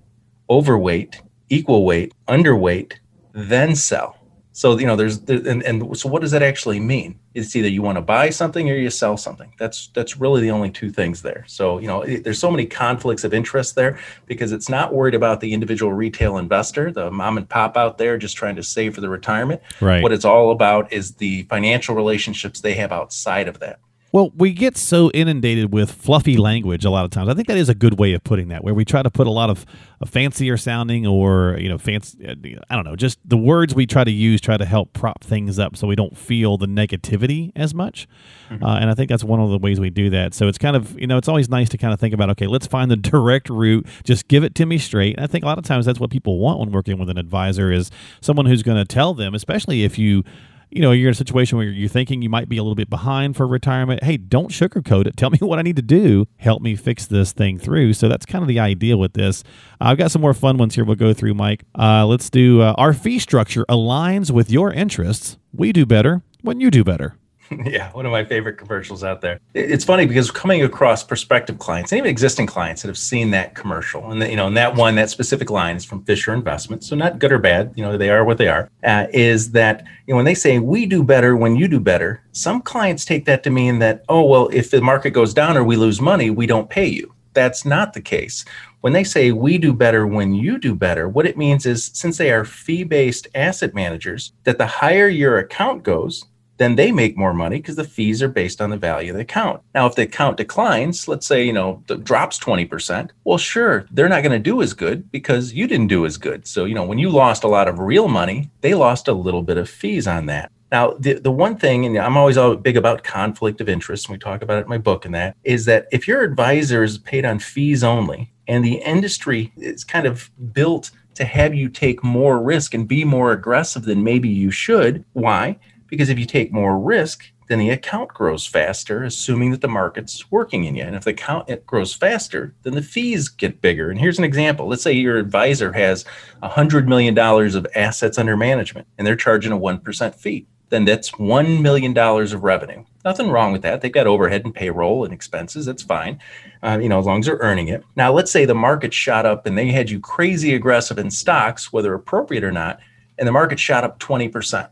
overweight, 0.50 1.20
equal 1.48 1.84
weight, 1.84 2.12
underweight, 2.28 2.94
then 3.32 3.74
sell. 3.74 4.17
So 4.58 4.76
you 4.76 4.86
know, 4.86 4.96
there's 4.96 5.18
and, 5.28 5.62
and 5.62 5.96
so 5.96 6.08
what 6.08 6.20
does 6.20 6.32
that 6.32 6.42
actually 6.42 6.80
mean? 6.80 7.20
It's 7.32 7.54
either 7.54 7.68
you 7.68 7.80
want 7.80 7.94
to 7.94 8.02
buy 8.02 8.30
something 8.30 8.68
or 8.68 8.74
you 8.74 8.90
sell 8.90 9.16
something. 9.16 9.54
That's 9.56 9.86
that's 9.94 10.16
really 10.16 10.40
the 10.40 10.50
only 10.50 10.68
two 10.68 10.90
things 10.90 11.22
there. 11.22 11.44
So 11.46 11.78
you 11.78 11.86
know, 11.86 12.02
it, 12.02 12.24
there's 12.24 12.40
so 12.40 12.50
many 12.50 12.66
conflicts 12.66 13.22
of 13.22 13.32
interest 13.32 13.76
there 13.76 14.00
because 14.26 14.50
it's 14.50 14.68
not 14.68 14.92
worried 14.92 15.14
about 15.14 15.38
the 15.40 15.52
individual 15.52 15.92
retail 15.92 16.38
investor, 16.38 16.90
the 16.90 17.08
mom 17.08 17.38
and 17.38 17.48
pop 17.48 17.76
out 17.76 17.98
there 17.98 18.18
just 18.18 18.36
trying 18.36 18.56
to 18.56 18.64
save 18.64 18.96
for 18.96 19.00
the 19.00 19.08
retirement. 19.08 19.62
Right. 19.80 20.02
What 20.02 20.10
it's 20.10 20.24
all 20.24 20.50
about 20.50 20.92
is 20.92 21.12
the 21.12 21.44
financial 21.44 21.94
relationships 21.94 22.60
they 22.60 22.74
have 22.74 22.90
outside 22.90 23.46
of 23.46 23.60
that. 23.60 23.78
Well, 24.10 24.30
we 24.34 24.52
get 24.52 24.76
so 24.78 25.10
inundated 25.12 25.72
with 25.72 25.92
fluffy 25.92 26.38
language 26.38 26.84
a 26.84 26.90
lot 26.90 27.04
of 27.04 27.10
times. 27.10 27.28
I 27.28 27.34
think 27.34 27.46
that 27.48 27.58
is 27.58 27.68
a 27.68 27.74
good 27.74 27.98
way 27.98 28.14
of 28.14 28.24
putting 28.24 28.48
that, 28.48 28.64
where 28.64 28.72
we 28.72 28.84
try 28.84 29.02
to 29.02 29.10
put 29.10 29.26
a 29.26 29.30
lot 29.30 29.50
of 29.50 29.66
fancier 30.06 30.56
sounding 30.56 31.06
or, 31.06 31.58
you 31.58 31.68
know, 31.68 31.76
fancy, 31.76 32.58
I 32.70 32.74
don't 32.74 32.84
know, 32.84 32.96
just 32.96 33.18
the 33.24 33.36
words 33.36 33.74
we 33.74 33.86
try 33.86 34.04
to 34.04 34.10
use 34.10 34.40
try 34.40 34.56
to 34.56 34.64
help 34.64 34.94
prop 34.94 35.22
things 35.22 35.58
up 35.58 35.76
so 35.76 35.86
we 35.86 35.94
don't 35.94 36.16
feel 36.16 36.56
the 36.56 36.66
negativity 36.66 37.52
as 37.54 37.74
much. 37.74 38.08
Mm-hmm. 38.48 38.64
Uh, 38.64 38.78
and 38.78 38.90
I 38.90 38.94
think 38.94 39.10
that's 39.10 39.24
one 39.24 39.40
of 39.40 39.50
the 39.50 39.58
ways 39.58 39.78
we 39.78 39.90
do 39.90 40.08
that. 40.10 40.32
So 40.32 40.48
it's 40.48 40.58
kind 40.58 40.74
of, 40.74 40.98
you 40.98 41.06
know, 41.06 41.18
it's 41.18 41.28
always 41.28 41.50
nice 41.50 41.68
to 41.70 41.78
kind 41.78 41.92
of 41.92 42.00
think 42.00 42.14
about, 42.14 42.30
okay, 42.30 42.46
let's 42.46 42.66
find 42.66 42.90
the 42.90 42.96
direct 42.96 43.50
route. 43.50 43.86
Just 44.04 44.28
give 44.28 44.42
it 44.42 44.54
to 44.54 44.64
me 44.64 44.78
straight. 44.78 45.16
And 45.16 45.24
I 45.24 45.26
think 45.26 45.44
a 45.44 45.46
lot 45.46 45.58
of 45.58 45.64
times 45.64 45.84
that's 45.84 46.00
what 46.00 46.10
people 46.10 46.38
want 46.38 46.60
when 46.60 46.70
working 46.70 46.98
with 46.98 47.10
an 47.10 47.18
advisor 47.18 47.70
is 47.70 47.90
someone 48.22 48.46
who's 48.46 48.62
going 48.62 48.78
to 48.78 48.86
tell 48.86 49.12
them, 49.12 49.34
especially 49.34 49.84
if 49.84 49.98
you, 49.98 50.24
you 50.70 50.82
know, 50.82 50.92
you're 50.92 51.08
in 51.08 51.12
a 51.12 51.16
situation 51.16 51.58
where 51.58 51.66
you're 51.66 51.88
thinking 51.88 52.22
you 52.22 52.28
might 52.28 52.48
be 52.48 52.58
a 52.58 52.62
little 52.62 52.74
bit 52.74 52.90
behind 52.90 53.36
for 53.36 53.46
retirement. 53.46 54.02
Hey, 54.02 54.16
don't 54.16 54.50
sugarcoat 54.50 55.06
it. 55.06 55.16
Tell 55.16 55.30
me 55.30 55.38
what 55.42 55.58
I 55.58 55.62
need 55.62 55.76
to 55.76 55.82
do. 55.82 56.26
Help 56.36 56.62
me 56.62 56.76
fix 56.76 57.06
this 57.06 57.32
thing 57.32 57.58
through. 57.58 57.94
So 57.94 58.08
that's 58.08 58.26
kind 58.26 58.42
of 58.42 58.48
the 58.48 58.60
idea 58.60 58.96
with 58.96 59.14
this. 59.14 59.44
I've 59.80 59.98
got 59.98 60.10
some 60.10 60.22
more 60.22 60.34
fun 60.34 60.58
ones 60.58 60.74
here 60.74 60.84
we'll 60.84 60.96
go 60.96 61.12
through, 61.12 61.34
Mike. 61.34 61.64
Uh, 61.78 62.06
let's 62.06 62.30
do 62.30 62.60
uh, 62.60 62.74
our 62.76 62.92
fee 62.92 63.18
structure 63.18 63.64
aligns 63.68 64.30
with 64.30 64.50
your 64.50 64.72
interests. 64.72 65.38
We 65.52 65.72
do 65.72 65.86
better 65.86 66.22
when 66.42 66.60
you 66.60 66.70
do 66.70 66.84
better. 66.84 67.16
yeah, 67.64 67.90
one 67.92 68.04
of 68.04 68.12
my 68.12 68.24
favorite 68.24 68.58
commercials 68.58 69.02
out 69.02 69.20
there. 69.20 69.40
It's 69.54 69.84
funny 69.84 70.06
because 70.06 70.30
coming 70.30 70.62
across 70.62 71.02
prospective 71.02 71.58
clients 71.58 71.92
and 71.92 71.98
even 71.98 72.10
existing 72.10 72.46
clients 72.46 72.82
that 72.82 72.88
have 72.88 72.98
seen 72.98 73.30
that 73.30 73.54
commercial, 73.54 74.10
and 74.10 74.20
the, 74.20 74.28
you 74.28 74.36
know, 74.36 74.48
and 74.48 74.56
that 74.56 74.74
one, 74.74 74.94
that 74.96 75.10
specific 75.10 75.50
line 75.50 75.76
is 75.76 75.84
from 75.84 76.04
Fisher 76.04 76.34
Investments, 76.34 76.88
so 76.88 76.96
not 76.96 77.18
good 77.18 77.32
or 77.32 77.38
bad. 77.38 77.72
You 77.74 77.84
know, 77.84 77.96
they 77.96 78.10
are 78.10 78.24
what 78.24 78.38
they 78.38 78.48
are. 78.48 78.70
Uh, 78.84 79.06
is 79.12 79.52
that 79.52 79.84
you 80.06 80.12
know 80.12 80.16
when 80.16 80.24
they 80.24 80.34
say 80.34 80.58
we 80.58 80.86
do 80.86 81.02
better 81.02 81.36
when 81.36 81.56
you 81.56 81.68
do 81.68 81.80
better, 81.80 82.22
some 82.32 82.60
clients 82.60 83.04
take 83.04 83.24
that 83.24 83.42
to 83.44 83.50
mean 83.50 83.78
that 83.78 84.04
oh 84.08 84.24
well, 84.24 84.48
if 84.52 84.70
the 84.70 84.80
market 84.80 85.10
goes 85.10 85.32
down 85.32 85.56
or 85.56 85.64
we 85.64 85.76
lose 85.76 86.00
money, 86.00 86.30
we 86.30 86.46
don't 86.46 86.68
pay 86.68 86.86
you. 86.86 87.14
That's 87.34 87.64
not 87.64 87.92
the 87.92 88.00
case. 88.00 88.44
When 88.80 88.92
they 88.92 89.04
say 89.04 89.32
we 89.32 89.58
do 89.58 89.72
better 89.72 90.06
when 90.06 90.34
you 90.34 90.58
do 90.58 90.74
better, 90.74 91.08
what 91.08 91.26
it 91.26 91.36
means 91.36 91.66
is 91.66 91.90
since 91.94 92.18
they 92.18 92.30
are 92.30 92.44
fee 92.44 92.84
based 92.84 93.26
asset 93.34 93.74
managers, 93.74 94.32
that 94.44 94.58
the 94.58 94.66
higher 94.66 95.08
your 95.08 95.38
account 95.38 95.82
goes, 95.82 96.24
then 96.58 96.76
they 96.76 96.92
make 96.92 97.16
more 97.16 97.32
money 97.32 97.56
because 97.56 97.76
the 97.76 97.84
fees 97.84 98.22
are 98.22 98.28
based 98.28 98.60
on 98.60 98.70
the 98.70 98.76
value 98.76 99.10
of 99.10 99.16
the 99.16 99.22
account. 99.22 99.62
Now, 99.74 99.86
if 99.86 99.94
the 99.94 100.02
account 100.02 100.36
declines, 100.36 101.08
let's 101.08 101.26
say, 101.26 101.44
you 101.44 101.52
know, 101.52 101.82
drops 102.02 102.38
20%, 102.38 103.10
well, 103.24 103.38
sure, 103.38 103.86
they're 103.90 104.08
not 104.08 104.22
going 104.22 104.32
to 104.32 104.38
do 104.38 104.60
as 104.60 104.74
good 104.74 105.10
because 105.10 105.52
you 105.52 105.66
didn't 105.66 105.86
do 105.86 106.04
as 106.04 106.18
good. 106.18 106.46
So, 106.46 106.64
you 106.64 106.74
know, 106.74 106.84
when 106.84 106.98
you 106.98 107.10
lost 107.10 107.44
a 107.44 107.48
lot 107.48 107.68
of 107.68 107.78
real 107.78 108.08
money, 108.08 108.50
they 108.60 108.74
lost 108.74 109.08
a 109.08 109.12
little 109.12 109.42
bit 109.42 109.56
of 109.56 109.70
fees 109.70 110.06
on 110.06 110.26
that. 110.26 110.52
Now, 110.70 110.94
the, 110.98 111.14
the 111.14 111.30
one 111.30 111.56
thing, 111.56 111.86
and 111.86 111.96
I'm 111.96 112.16
always 112.16 112.36
big 112.58 112.76
about 112.76 113.02
conflict 113.02 113.60
of 113.60 113.68
interest, 113.68 114.06
and 114.06 114.14
we 114.14 114.18
talk 114.18 114.42
about 114.42 114.58
it 114.58 114.64
in 114.64 114.68
my 114.68 114.78
book 114.78 115.06
and 115.06 115.14
that, 115.14 115.36
is 115.44 115.64
that 115.64 115.86
if 115.92 116.06
your 116.06 116.22
advisor 116.22 116.82
is 116.82 116.98
paid 116.98 117.24
on 117.24 117.38
fees 117.38 117.82
only 117.82 118.32
and 118.46 118.64
the 118.64 118.82
industry 118.82 119.52
is 119.56 119.84
kind 119.84 120.06
of 120.06 120.30
built 120.52 120.90
to 121.14 121.24
have 121.24 121.54
you 121.54 121.68
take 121.68 122.04
more 122.04 122.40
risk 122.40 122.74
and 122.74 122.86
be 122.86 123.04
more 123.04 123.32
aggressive 123.32 123.84
than 123.84 124.04
maybe 124.04 124.28
you 124.28 124.50
should, 124.50 125.04
why? 125.14 125.58
Because 125.88 126.08
if 126.08 126.18
you 126.18 126.26
take 126.26 126.52
more 126.52 126.78
risk, 126.78 127.24
then 127.48 127.58
the 127.58 127.70
account 127.70 128.08
grows 128.08 128.46
faster, 128.46 129.02
assuming 129.02 129.50
that 129.50 129.62
the 129.62 129.68
market's 129.68 130.30
working 130.30 130.64
in 130.64 130.76
you. 130.76 130.84
And 130.84 130.94
if 130.94 131.04
the 131.04 131.10
account 131.10 131.48
it 131.48 131.66
grows 131.66 131.94
faster, 131.94 132.54
then 132.62 132.74
the 132.74 132.82
fees 132.82 133.28
get 133.28 133.60
bigger. 133.60 133.90
And 133.90 133.98
here's 133.98 134.18
an 134.18 134.24
example. 134.24 134.68
Let's 134.68 134.82
say 134.82 134.92
your 134.92 135.16
advisor 135.16 135.72
has 135.72 136.04
$100 136.42 136.86
million 136.86 137.18
of 137.18 137.66
assets 137.74 138.18
under 138.18 138.36
management 138.36 138.86
and 138.98 139.06
they're 139.06 139.16
charging 139.16 139.52
a 139.52 139.58
1% 139.58 140.14
fee 140.14 140.46
then 140.70 140.84
that's 140.84 141.12
$1 141.12 141.60
million 141.60 141.96
of 141.96 142.42
revenue. 142.42 142.84
Nothing 143.04 143.30
wrong 143.30 143.52
with 143.52 143.62
that. 143.62 143.80
They've 143.80 143.92
got 143.92 144.06
overhead 144.06 144.44
and 144.44 144.54
payroll 144.54 145.04
and 145.04 145.12
expenses. 145.12 145.66
That's 145.66 145.82
fine, 145.82 146.20
uh, 146.62 146.78
you 146.80 146.88
know, 146.88 146.98
as 146.98 147.06
long 147.06 147.20
as 147.20 147.26
they're 147.26 147.38
earning 147.40 147.68
it. 147.68 147.84
Now, 147.96 148.12
let's 148.12 148.30
say 148.30 148.44
the 148.44 148.54
market 148.54 148.92
shot 148.92 149.24
up 149.24 149.46
and 149.46 149.56
they 149.56 149.68
had 149.68 149.90
you 149.90 150.00
crazy 150.00 150.54
aggressive 150.54 150.98
in 150.98 151.10
stocks, 151.10 151.72
whether 151.72 151.94
appropriate 151.94 152.44
or 152.44 152.52
not, 152.52 152.80
and 153.18 153.26
the 153.26 153.32
market 153.32 153.58
shot 153.58 153.84
up 153.84 153.98
20%. 153.98 154.68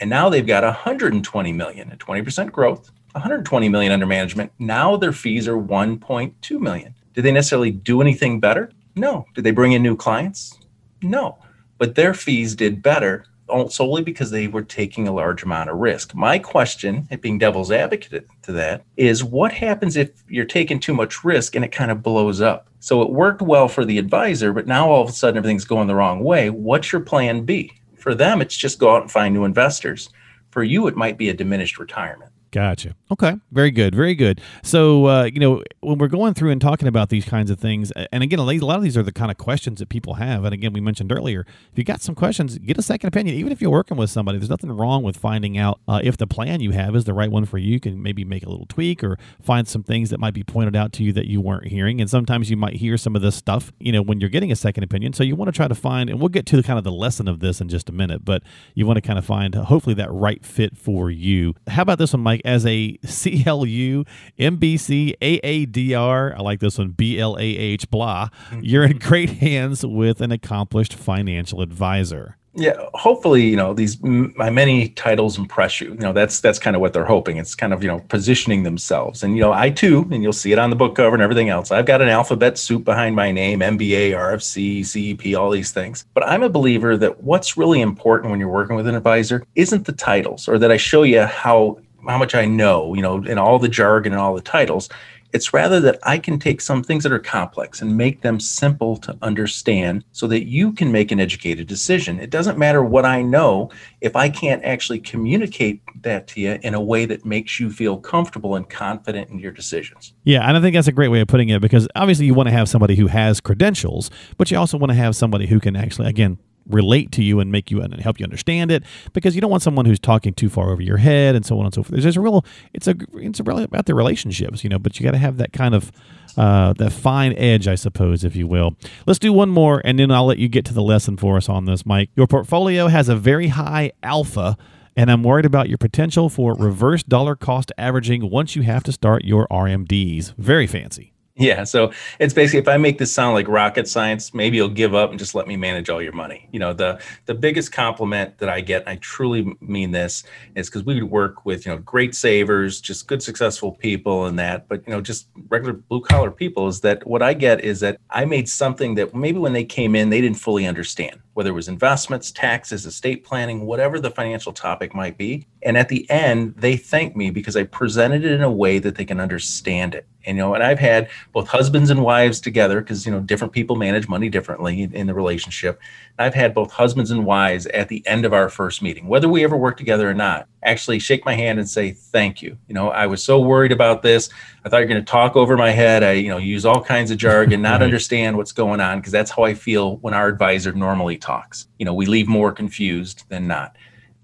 And 0.00 0.08
now 0.08 0.28
they've 0.28 0.46
got 0.46 0.64
120 0.64 1.52
million, 1.52 1.92
a 1.92 1.96
20% 1.96 2.52
growth, 2.52 2.90
120 3.12 3.68
million 3.68 3.92
under 3.92 4.06
management. 4.06 4.52
Now 4.58 4.96
their 4.96 5.12
fees 5.12 5.48
are 5.48 5.56
1.2 5.56 6.60
million. 6.60 6.94
Did 7.14 7.22
they 7.22 7.32
necessarily 7.32 7.70
do 7.70 8.00
anything 8.00 8.38
better? 8.38 8.70
No. 8.94 9.26
Did 9.34 9.44
they 9.44 9.50
bring 9.50 9.72
in 9.72 9.82
new 9.82 9.96
clients? 9.96 10.58
No. 11.02 11.38
But 11.78 11.94
their 11.94 12.14
fees 12.14 12.54
did 12.54 12.82
better 12.82 13.24
solely 13.70 14.02
because 14.02 14.30
they 14.30 14.46
were 14.46 14.62
taking 14.62 15.08
a 15.08 15.12
large 15.12 15.42
amount 15.42 15.70
of 15.70 15.78
risk. 15.78 16.14
My 16.14 16.38
question, 16.38 17.08
being 17.22 17.38
devil's 17.38 17.72
advocate 17.72 18.26
to 18.42 18.52
that, 18.52 18.84
is 18.98 19.24
what 19.24 19.52
happens 19.52 19.96
if 19.96 20.10
you're 20.28 20.44
taking 20.44 20.78
too 20.78 20.92
much 20.92 21.24
risk 21.24 21.56
and 21.56 21.64
it 21.64 21.72
kind 21.72 21.90
of 21.90 22.02
blows 22.02 22.42
up? 22.42 22.68
So 22.80 23.00
it 23.00 23.10
worked 23.10 23.40
well 23.40 23.66
for 23.66 23.86
the 23.86 23.96
advisor, 23.96 24.52
but 24.52 24.66
now 24.66 24.90
all 24.90 25.02
of 25.02 25.08
a 25.08 25.12
sudden 25.12 25.38
everything's 25.38 25.64
going 25.64 25.88
the 25.88 25.94
wrong 25.94 26.22
way. 26.22 26.50
What's 26.50 26.92
your 26.92 27.00
plan 27.00 27.44
B? 27.44 27.72
For 28.08 28.14
them, 28.14 28.40
it's 28.40 28.56
just 28.56 28.78
go 28.78 28.96
out 28.96 29.02
and 29.02 29.10
find 29.10 29.34
new 29.34 29.44
investors. 29.44 30.08
For 30.50 30.62
you, 30.62 30.86
it 30.86 30.96
might 30.96 31.18
be 31.18 31.28
a 31.28 31.34
diminished 31.34 31.78
retirement. 31.78 32.32
Gotcha. 32.50 32.94
Okay. 33.10 33.34
Very 33.52 33.70
good. 33.70 33.94
Very 33.94 34.14
good. 34.14 34.40
So, 34.62 35.06
uh, 35.06 35.24
you 35.24 35.38
know, 35.38 35.62
when 35.80 35.98
we're 35.98 36.08
going 36.08 36.32
through 36.32 36.50
and 36.50 36.60
talking 36.60 36.88
about 36.88 37.10
these 37.10 37.26
kinds 37.26 37.50
of 37.50 37.58
things, 37.58 37.92
and 38.10 38.22
again, 38.22 38.38
a 38.38 38.42
lot 38.42 38.76
of 38.76 38.82
these 38.82 38.96
are 38.96 39.02
the 39.02 39.12
kind 39.12 39.30
of 39.30 39.36
questions 39.36 39.80
that 39.80 39.90
people 39.90 40.14
have. 40.14 40.44
And 40.44 40.54
again, 40.54 40.72
we 40.72 40.80
mentioned 40.80 41.12
earlier, 41.12 41.44
if 41.72 41.76
you 41.78 41.84
got 41.84 42.00
some 42.00 42.14
questions, 42.14 42.56
get 42.58 42.78
a 42.78 42.82
second 42.82 43.08
opinion. 43.08 43.36
Even 43.36 43.52
if 43.52 43.60
you're 43.60 43.70
working 43.70 43.98
with 43.98 44.08
somebody, 44.08 44.38
there's 44.38 44.48
nothing 44.48 44.70
wrong 44.70 45.02
with 45.02 45.16
finding 45.16 45.58
out 45.58 45.80
uh, 45.86 46.00
if 46.02 46.16
the 46.16 46.26
plan 46.26 46.60
you 46.60 46.70
have 46.70 46.96
is 46.96 47.04
the 47.04 47.12
right 47.12 47.30
one 47.30 47.44
for 47.44 47.58
you. 47.58 47.72
You 47.72 47.80
can 47.80 48.02
maybe 48.02 48.24
make 48.24 48.46
a 48.46 48.48
little 48.48 48.66
tweak 48.66 49.04
or 49.04 49.18
find 49.42 49.68
some 49.68 49.82
things 49.82 50.08
that 50.10 50.18
might 50.18 50.34
be 50.34 50.42
pointed 50.42 50.74
out 50.74 50.92
to 50.94 51.02
you 51.02 51.12
that 51.12 51.26
you 51.26 51.42
weren't 51.42 51.66
hearing. 51.66 52.00
And 52.00 52.08
sometimes 52.08 52.50
you 52.50 52.56
might 52.56 52.76
hear 52.76 52.96
some 52.96 53.14
of 53.14 53.20
this 53.20 53.36
stuff, 53.36 53.72
you 53.78 53.92
know, 53.92 54.00
when 54.00 54.20
you're 54.20 54.30
getting 54.30 54.50
a 54.52 54.56
second 54.56 54.84
opinion. 54.84 55.12
So 55.12 55.22
you 55.22 55.36
want 55.36 55.48
to 55.48 55.56
try 55.56 55.68
to 55.68 55.74
find, 55.74 56.08
and 56.08 56.18
we'll 56.18 56.30
get 56.30 56.46
to 56.46 56.56
the 56.56 56.62
kind 56.62 56.78
of 56.78 56.84
the 56.84 56.92
lesson 56.92 57.28
of 57.28 57.40
this 57.40 57.60
in 57.60 57.68
just 57.68 57.90
a 57.90 57.92
minute, 57.92 58.24
but 58.24 58.42
you 58.74 58.86
want 58.86 58.96
to 58.96 59.02
kind 59.02 59.18
of 59.18 59.24
find 59.26 59.54
hopefully 59.54 59.94
that 59.96 60.10
right 60.10 60.44
fit 60.44 60.76
for 60.76 61.10
you. 61.10 61.54
How 61.66 61.82
about 61.82 61.98
this 61.98 62.14
one, 62.14 62.22
Mike? 62.22 62.37
As 62.44 62.66
a 62.66 62.96
CLU, 63.06 64.04
MBC, 64.38 65.14
AADR. 65.20 66.36
I 66.36 66.40
like 66.40 66.60
this 66.60 66.78
one, 66.78 66.90
BLAH, 66.90 67.86
blah. 67.90 68.28
Mm-hmm. 68.50 68.60
You're 68.62 68.84
in 68.84 68.98
great 68.98 69.30
hands 69.30 69.84
with 69.84 70.20
an 70.20 70.32
accomplished 70.32 70.94
financial 70.94 71.60
advisor 71.60 72.38
yeah 72.58 72.74
hopefully 72.94 73.46
you 73.46 73.56
know 73.56 73.72
these 73.72 74.02
my 74.02 74.50
many 74.50 74.88
titles 74.90 75.38
impress 75.38 75.80
you 75.80 75.90
you 75.90 75.98
know 75.98 76.12
that's 76.12 76.40
that's 76.40 76.58
kind 76.58 76.74
of 76.74 76.80
what 76.80 76.92
they're 76.92 77.04
hoping 77.04 77.36
it's 77.36 77.54
kind 77.54 77.72
of 77.72 77.82
you 77.82 77.88
know 77.88 78.00
positioning 78.08 78.64
themselves 78.64 79.22
and 79.22 79.36
you 79.36 79.40
know 79.40 79.52
i 79.52 79.70
too 79.70 80.06
and 80.10 80.22
you'll 80.22 80.32
see 80.32 80.50
it 80.50 80.58
on 80.58 80.70
the 80.70 80.76
book 80.76 80.96
cover 80.96 81.14
and 81.14 81.22
everything 81.22 81.48
else 81.48 81.70
i've 81.70 81.86
got 81.86 82.02
an 82.02 82.08
alphabet 82.08 82.58
soup 82.58 82.84
behind 82.84 83.14
my 83.14 83.30
name 83.30 83.60
mba 83.60 84.10
rfc 84.10 84.84
cep 84.84 85.38
all 85.38 85.50
these 85.50 85.70
things 85.70 86.04
but 86.14 86.26
i'm 86.26 86.42
a 86.42 86.48
believer 86.48 86.96
that 86.96 87.22
what's 87.22 87.56
really 87.56 87.80
important 87.80 88.30
when 88.30 88.40
you're 88.40 88.48
working 88.48 88.74
with 88.74 88.88
an 88.88 88.94
advisor 88.94 89.44
isn't 89.54 89.84
the 89.84 89.92
titles 89.92 90.48
or 90.48 90.58
that 90.58 90.72
i 90.72 90.76
show 90.76 91.02
you 91.02 91.22
how 91.22 91.78
how 92.08 92.18
much 92.18 92.34
I 92.34 92.46
know, 92.46 92.94
you 92.94 93.02
know, 93.02 93.16
and 93.16 93.38
all 93.38 93.58
the 93.58 93.68
jargon 93.68 94.12
and 94.12 94.20
all 94.20 94.34
the 94.34 94.40
titles. 94.40 94.88
It's 95.34 95.52
rather 95.52 95.78
that 95.80 95.98
I 96.04 96.16
can 96.16 96.38
take 96.38 96.62
some 96.62 96.82
things 96.82 97.02
that 97.02 97.12
are 97.12 97.18
complex 97.18 97.82
and 97.82 97.98
make 97.98 98.22
them 98.22 98.40
simple 98.40 98.96
to 98.98 99.14
understand 99.20 100.02
so 100.12 100.26
that 100.28 100.46
you 100.46 100.72
can 100.72 100.90
make 100.90 101.12
an 101.12 101.20
educated 101.20 101.66
decision. 101.66 102.18
It 102.18 102.30
doesn't 102.30 102.56
matter 102.56 102.82
what 102.82 103.04
I 103.04 103.20
know 103.20 103.70
if 104.00 104.16
I 104.16 104.30
can't 104.30 104.64
actually 104.64 105.00
communicate 105.00 105.82
that 106.00 106.28
to 106.28 106.40
you 106.40 106.58
in 106.62 106.72
a 106.72 106.80
way 106.80 107.04
that 107.04 107.26
makes 107.26 107.60
you 107.60 107.70
feel 107.70 107.98
comfortable 107.98 108.56
and 108.56 108.66
confident 108.70 109.28
in 109.28 109.38
your 109.38 109.52
decisions. 109.52 110.14
Yeah, 110.24 110.48
and 110.48 110.56
I 110.56 110.62
think 110.62 110.74
that's 110.74 110.88
a 110.88 110.92
great 110.92 111.08
way 111.08 111.20
of 111.20 111.28
putting 111.28 111.50
it 111.50 111.60
because 111.60 111.86
obviously 111.94 112.24
you 112.24 112.32
want 112.32 112.48
to 112.48 112.54
have 112.54 112.70
somebody 112.70 112.96
who 112.96 113.08
has 113.08 113.38
credentials, 113.38 114.10
but 114.38 114.50
you 114.50 114.56
also 114.56 114.78
want 114.78 114.92
to 114.92 114.96
have 114.96 115.14
somebody 115.14 115.46
who 115.46 115.60
can 115.60 115.76
actually, 115.76 116.08
again, 116.08 116.38
relate 116.68 117.12
to 117.12 117.22
you 117.22 117.40
and 117.40 117.50
make 117.50 117.70
you 117.70 117.80
and 117.80 117.94
help 118.00 118.20
you 118.20 118.24
understand 118.24 118.70
it 118.70 118.82
because 119.12 119.34
you 119.34 119.40
don't 119.40 119.50
want 119.50 119.62
someone 119.62 119.86
who's 119.86 119.98
talking 119.98 120.34
too 120.34 120.48
far 120.48 120.70
over 120.70 120.82
your 120.82 120.98
head 120.98 121.34
and 121.34 121.44
so 121.44 121.58
on 121.58 121.64
and 121.64 121.74
so 121.74 121.82
forth. 121.82 122.00
There's 122.00 122.16
a 122.16 122.20
real 122.20 122.44
it's 122.72 122.86
a 122.86 122.94
it's 123.14 123.40
really 123.40 123.64
about 123.64 123.86
the 123.86 123.94
relationships, 123.94 124.62
you 124.62 124.70
know, 124.70 124.78
but 124.78 124.98
you 124.98 125.04
got 125.04 125.12
to 125.12 125.18
have 125.18 125.38
that 125.38 125.52
kind 125.52 125.74
of 125.74 125.90
uh, 126.36 126.72
that 126.74 126.92
fine 126.92 127.32
edge, 127.34 127.66
I 127.66 127.74
suppose, 127.74 128.24
if 128.24 128.36
you 128.36 128.46
will. 128.46 128.76
Let's 129.06 129.18
do 129.18 129.32
one 129.32 129.48
more, 129.48 129.82
and 129.84 129.98
then 129.98 130.10
I'll 130.10 130.26
let 130.26 130.38
you 130.38 130.48
get 130.48 130.64
to 130.66 130.74
the 130.74 130.82
lesson 130.82 131.16
for 131.16 131.36
us 131.36 131.48
on 131.48 131.64
this, 131.64 131.84
Mike. 131.84 132.10
Your 132.14 132.26
portfolio 132.26 132.86
has 132.86 133.08
a 133.08 133.16
very 133.16 133.48
high 133.48 133.92
alpha, 134.02 134.56
and 134.96 135.10
I'm 135.10 135.24
worried 135.24 135.46
about 135.46 135.68
your 135.68 135.78
potential 135.78 136.28
for 136.28 136.54
reverse 136.54 137.02
dollar 137.02 137.34
cost 137.34 137.72
averaging 137.76 138.30
once 138.30 138.54
you 138.54 138.62
have 138.62 138.84
to 138.84 138.92
start 138.92 139.24
your 139.24 139.48
RMDs. 139.48 140.34
Very 140.36 140.66
fancy. 140.66 141.12
Yeah, 141.38 141.62
so 141.62 141.92
it's 142.18 142.34
basically 142.34 142.58
if 142.58 142.66
I 142.66 142.78
make 142.78 142.98
this 142.98 143.12
sound 143.12 143.34
like 143.34 143.46
rocket 143.46 143.86
science, 143.86 144.34
maybe 144.34 144.56
you'll 144.56 144.68
give 144.68 144.92
up 144.92 145.10
and 145.10 145.18
just 145.20 145.36
let 145.36 145.46
me 145.46 145.56
manage 145.56 145.88
all 145.88 146.02
your 146.02 146.12
money. 146.12 146.48
You 146.50 146.58
know, 146.58 146.72
the 146.72 147.00
the 147.26 147.34
biggest 147.34 147.70
compliment 147.70 148.38
that 148.38 148.48
I 148.48 148.60
get, 148.60 148.88
I 148.88 148.96
truly 148.96 149.56
mean 149.60 149.92
this, 149.92 150.24
is 150.56 150.68
because 150.68 150.82
we 150.84 151.00
work 151.00 151.46
with 151.46 151.64
you 151.64 151.70
know 151.70 151.78
great 151.78 152.16
savers, 152.16 152.80
just 152.80 153.06
good 153.06 153.22
successful 153.22 153.70
people, 153.70 154.26
and 154.26 154.36
that, 154.40 154.66
but 154.68 154.82
you 154.84 154.92
know 154.92 155.00
just 155.00 155.28
regular 155.48 155.74
blue 155.74 156.00
collar 156.00 156.32
people. 156.32 156.66
Is 156.66 156.80
that 156.80 157.06
what 157.06 157.22
I 157.22 157.34
get? 157.34 157.60
Is 157.60 157.78
that 157.80 158.00
I 158.10 158.24
made 158.24 158.48
something 158.48 158.96
that 158.96 159.14
maybe 159.14 159.38
when 159.38 159.52
they 159.52 159.64
came 159.64 159.94
in 159.94 160.10
they 160.10 160.20
didn't 160.20 160.38
fully 160.38 160.66
understand, 160.66 161.20
whether 161.34 161.50
it 161.50 161.54
was 161.54 161.68
investments, 161.68 162.32
taxes, 162.32 162.84
estate 162.84 163.24
planning, 163.24 163.64
whatever 163.64 164.00
the 164.00 164.10
financial 164.10 164.52
topic 164.52 164.92
might 164.92 165.16
be. 165.16 165.46
And 165.62 165.76
at 165.76 165.88
the 165.88 166.08
end, 166.10 166.54
they 166.56 166.76
thank 166.76 167.14
me 167.16 167.30
because 167.30 167.56
I 167.56 167.64
presented 167.64 168.24
it 168.24 168.32
in 168.32 168.42
a 168.42 168.50
way 168.50 168.78
that 168.80 168.96
they 168.96 169.04
can 169.04 169.20
understand 169.20 169.94
it. 169.94 170.06
And, 170.28 170.36
you 170.36 170.42
know, 170.42 170.52
and 170.54 170.62
I've 170.62 170.78
had 170.78 171.08
both 171.32 171.48
husbands 171.48 171.88
and 171.88 172.02
wives 172.02 172.38
together 172.38 172.80
because, 172.80 173.06
you 173.06 173.12
know, 173.12 173.20
different 173.20 173.54
people 173.54 173.76
manage 173.76 174.08
money 174.08 174.28
differently 174.28 174.82
in, 174.82 174.92
in 174.92 175.06
the 175.06 175.14
relationship. 175.14 175.80
And 176.18 176.26
I've 176.26 176.34
had 176.34 176.52
both 176.52 176.70
husbands 176.70 177.10
and 177.10 177.24
wives 177.24 177.64
at 177.68 177.88
the 177.88 178.06
end 178.06 178.26
of 178.26 178.34
our 178.34 178.50
first 178.50 178.82
meeting, 178.82 179.08
whether 179.08 179.26
we 179.26 179.42
ever 179.42 179.56
work 179.56 179.78
together 179.78 180.08
or 180.08 180.12
not, 180.12 180.46
actually 180.62 180.98
shake 180.98 181.24
my 181.24 181.32
hand 181.32 181.58
and 181.58 181.68
say, 181.68 181.92
thank 181.92 182.42
you. 182.42 182.58
You 182.68 182.74
know, 182.74 182.90
I 182.90 183.06
was 183.06 183.24
so 183.24 183.40
worried 183.40 183.72
about 183.72 184.02
this. 184.02 184.28
I 184.66 184.68
thought 184.68 184.78
you're 184.78 184.86
going 184.86 185.02
to 185.02 185.10
talk 185.10 185.34
over 185.34 185.56
my 185.56 185.70
head. 185.70 186.04
I, 186.04 186.12
you 186.12 186.28
know, 186.28 186.36
use 186.36 186.66
all 186.66 186.84
kinds 186.84 187.10
of 187.10 187.16
jargon, 187.16 187.62
not 187.62 187.80
right. 187.80 187.82
understand 187.82 188.36
what's 188.36 188.52
going 188.52 188.80
on 188.80 188.98
because 188.98 189.12
that's 189.12 189.30
how 189.30 189.44
I 189.44 189.54
feel 189.54 189.96
when 189.98 190.12
our 190.12 190.28
advisor 190.28 190.72
normally 190.72 191.16
talks. 191.16 191.68
You 191.78 191.86
know, 191.86 191.94
we 191.94 192.04
leave 192.04 192.28
more 192.28 192.52
confused 192.52 193.24
than 193.30 193.46
not. 193.46 193.76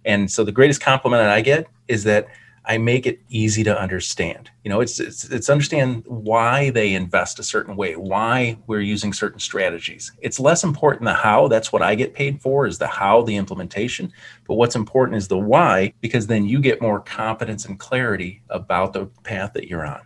And 0.05 0.31
so 0.31 0.45
the 0.45 0.53
greatest 0.53 0.83
compliment 0.83 1.23
that 1.23 1.31
I 1.31 1.41
get 1.41 1.67
is 1.89 2.05
that 2.05 2.29
I 2.67 2.79
make 2.79 3.07
it 3.07 3.21
easy 3.29 3.63
to 3.65 3.79
understand. 3.79 4.51
You 4.63 4.71
know, 4.71 4.81
it's, 4.81 4.99
it's 4.99 5.25
it's 5.25 5.51
understand 5.51 6.05
why 6.07 6.71
they 6.71 6.95
invest 6.95 7.39
a 7.39 7.43
certain 7.43 7.77
way, 7.77 7.95
why 7.95 8.57
we're 8.67 8.81
using 8.81 9.13
certain 9.13 9.39
strategies. 9.39 10.13
It's 10.23 10.41
less 10.41 10.65
important 10.65 11.05
the 11.05 11.15
how. 11.15 11.49
That's 11.49 11.73
what 11.73 11.83
I 11.83 11.95
get 11.95 12.15
paid 12.15 12.41
for 12.41 12.67
is 12.67 12.79
the 12.79 12.87
how, 12.87 13.23
the 13.23 13.37
implementation. 13.37 14.13
But 14.49 14.55
what's 14.55 14.77
important 14.77 15.19
is 15.19 15.29
the 15.29 15.39
why, 15.39 15.93
because 16.01 16.27
then 16.27 16.47
you 16.47 16.61
get 16.61 16.81
more 16.81 17.01
confidence 17.01 17.67
and 17.67 17.79
clarity 17.79 18.43
about 18.49 18.95
the 18.95 19.07
path 19.25 19.53
that 19.53 19.69
you're 19.69 19.85
on. 19.85 20.01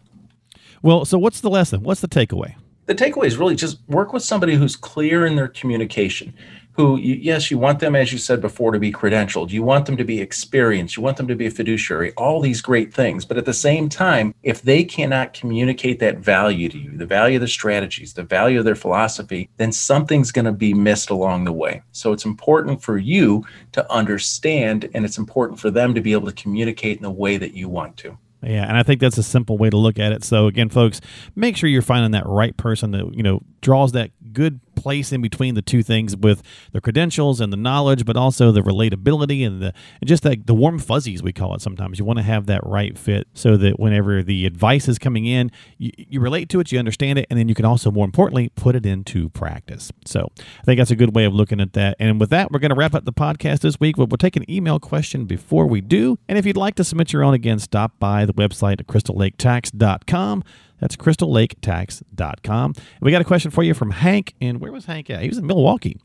Well, 0.83 1.05
so 1.05 1.19
what's 1.19 1.41
the 1.41 1.51
lesson? 1.51 1.83
What's 1.83 2.01
the 2.01 2.09
takeaway? 2.09 2.55
The 2.87 2.95
takeaway 2.95 3.27
is 3.27 3.37
really 3.37 3.55
just 3.55 3.79
work 3.89 4.13
with 4.13 4.23
somebody 4.23 4.55
who's 4.55 4.75
clear 4.75 5.27
in 5.27 5.37
their 5.37 5.49
communication 5.49 6.33
who, 6.79 6.97
you, 6.97 7.17
yes, 7.17 7.51
you 7.51 7.59
want 7.59 7.81
them, 7.81 7.97
as 7.97 8.13
you 8.13 8.19
said 8.19 8.41
before, 8.41 8.71
to 8.71 8.79
be 8.79 8.93
credentialed. 8.93 9.51
You 9.51 9.65
want 9.65 9.87
them 9.87 9.97
to 9.97 10.05
be 10.05 10.21
experienced. 10.21 10.97
You 10.97 11.03
want 11.03 11.17
them 11.17 11.27
to 11.27 11.35
be 11.35 11.47
a 11.47 11.51
fiduciary, 11.51 12.13
all 12.13 12.41
these 12.41 12.63
great 12.63 12.95
things. 12.95 13.25
But 13.25 13.37
at 13.37 13.47
the 13.47 13.53
same 13.53 13.89
time, 13.89 14.33
if 14.45 14.63
they 14.63 14.85
cannot 14.85 15.35
communicate 15.35 15.99
that 15.99 16.19
value 16.19 16.69
to 16.69 16.79
you, 16.79 16.97
the 16.97 17.05
value 17.05 17.39
of 17.39 17.41
their 17.41 17.49
strategies, 17.49 18.13
the 18.15 18.23
value 18.23 18.61
of 18.61 18.65
their 18.65 18.77
philosophy, 18.77 19.51
then 19.57 19.73
something's 19.73 20.31
going 20.31 20.45
to 20.45 20.53
be 20.53 20.73
missed 20.73 21.11
along 21.11 21.47
the 21.47 21.53
way. 21.53 21.83
So 21.91 22.13
it's 22.13 22.25
important 22.25 22.81
for 22.81 22.97
you 22.97 23.45
to 23.73 23.93
understand, 23.93 24.89
and 24.95 25.05
it's 25.05 25.19
important 25.19 25.59
for 25.59 25.73
them 25.73 25.95
to 25.97 26.01
be 26.01 26.13
able 26.13 26.29
to 26.29 26.33
communicate 26.33 26.99
in 26.99 27.03
the 27.03 27.11
way 27.11 27.39
that 27.39 27.55
you 27.55 27.69
want 27.69 27.97
to. 27.97 28.17
Yeah, 28.43 28.69
and 28.69 28.77
I 28.77 28.85
think 28.85 29.01
that's 29.01 29.19
a 29.19 29.23
simple 29.23 29.59
way 29.59 29.69
to 29.69 29.77
look 29.77 29.99
at 29.99 30.13
it. 30.13 30.23
So 30.23 30.47
again, 30.47 30.69
folks, 30.69 31.01
make 31.35 31.57
sure 31.57 31.69
you're 31.69 31.83
finding 31.83 32.13
that 32.13 32.25
right 32.27 32.57
person 32.57 32.93
that 32.93 33.13
you 33.15 33.23
know 33.23 33.43
draws 33.63 33.93
that 33.93 34.13
good 34.33 34.61
place 34.79 35.13
in 35.13 35.21
between 35.21 35.55
the 35.55 35.63
two 35.63 35.83
things 35.83 36.17
with 36.17 36.43
the 36.73 36.81
credentials 36.81 37.41
and 37.41 37.53
the 37.53 37.57
knowledge, 37.57 38.05
but 38.05 38.17
also 38.17 38.53
the 38.53 38.61
relatability 38.61 39.47
and 39.47 39.61
the 39.61 39.75
and 40.01 40.09
just 40.09 40.25
like 40.25 40.47
the 40.47 40.55
warm 40.55 40.79
fuzzies 40.79 41.23
we 41.23 41.33
call 41.33 41.55
it. 41.55 41.61
Sometimes 41.61 41.99
you 41.99 42.05
want 42.05 42.19
to 42.19 42.23
have 42.23 42.47
that 42.47 42.65
right 42.65 42.97
fit 42.97 43.27
so 43.35 43.57
that 43.57 43.79
whenever 43.79 44.23
the 44.23 44.47
advice 44.47 44.89
is 44.89 44.99
coming 44.99 45.27
in, 45.27 45.51
you, 45.79 45.91
you 45.97 46.21
relate 46.21 46.49
to 46.51 46.61
it, 46.61 46.71
you 46.71 46.79
understand 46.79 47.19
it, 47.19 47.27
and 47.29 47.39
then 47.39 47.49
you 47.49 47.55
can 47.55 47.65
also 47.65 47.91
more 47.91 48.05
importantly 48.05 48.51
put 48.55 48.77
it 48.77 48.87
into 48.87 49.29
practice. 49.31 49.91
So 50.05 50.31
I 50.39 50.63
think 50.63 50.79
that's 50.79 50.91
a 50.91 50.97
good 50.97 51.15
way 51.15 51.25
of 51.25 51.35
looking 51.35 51.61
at 51.61 51.73
that. 51.73 51.97
And 51.99 52.21
with 52.21 52.31
that, 52.31 52.51
we're 52.51 52.61
going 52.61 52.71
to 52.71 52.77
wrap 52.77 52.95
up 52.95 53.05
the 53.05 53.13
podcast 53.13 53.61
this 53.61 53.81
week. 53.81 53.97
But 53.97 54.11
we'll 54.11 54.19
take 54.19 54.37
an 54.37 54.49
email 54.51 54.79
question 54.79 55.25
before 55.25 55.67
we 55.67 55.81
do. 55.81 56.19
And 56.29 56.39
if 56.39 56.47
you'd 56.47 56.57
like 56.57 56.77
to 56.77 56.85
submit 56.85 57.13
your 57.13 57.25
own, 57.25 57.35
again, 57.35 57.59
stop 57.59 57.99
by 57.99 58.25
the 58.25 58.35
website 58.35 58.81
at 58.81 58.87
crystallaketax.com. 58.87 60.45
That's 60.81 60.97
crystallaketax.com. 60.97 62.75
We 63.01 63.11
got 63.11 63.21
a 63.21 63.25
question 63.25 63.51
for 63.51 63.63
you 63.63 63.75
from 63.75 63.91
Hank. 63.91 64.35
And 64.41 64.61
where 64.61 64.73
was 64.73 64.87
Hank 64.87 65.11
at? 65.11 65.23
He 65.23 65.29
was 65.29 65.39
in 65.39 65.47
Milwaukee. 65.47 65.97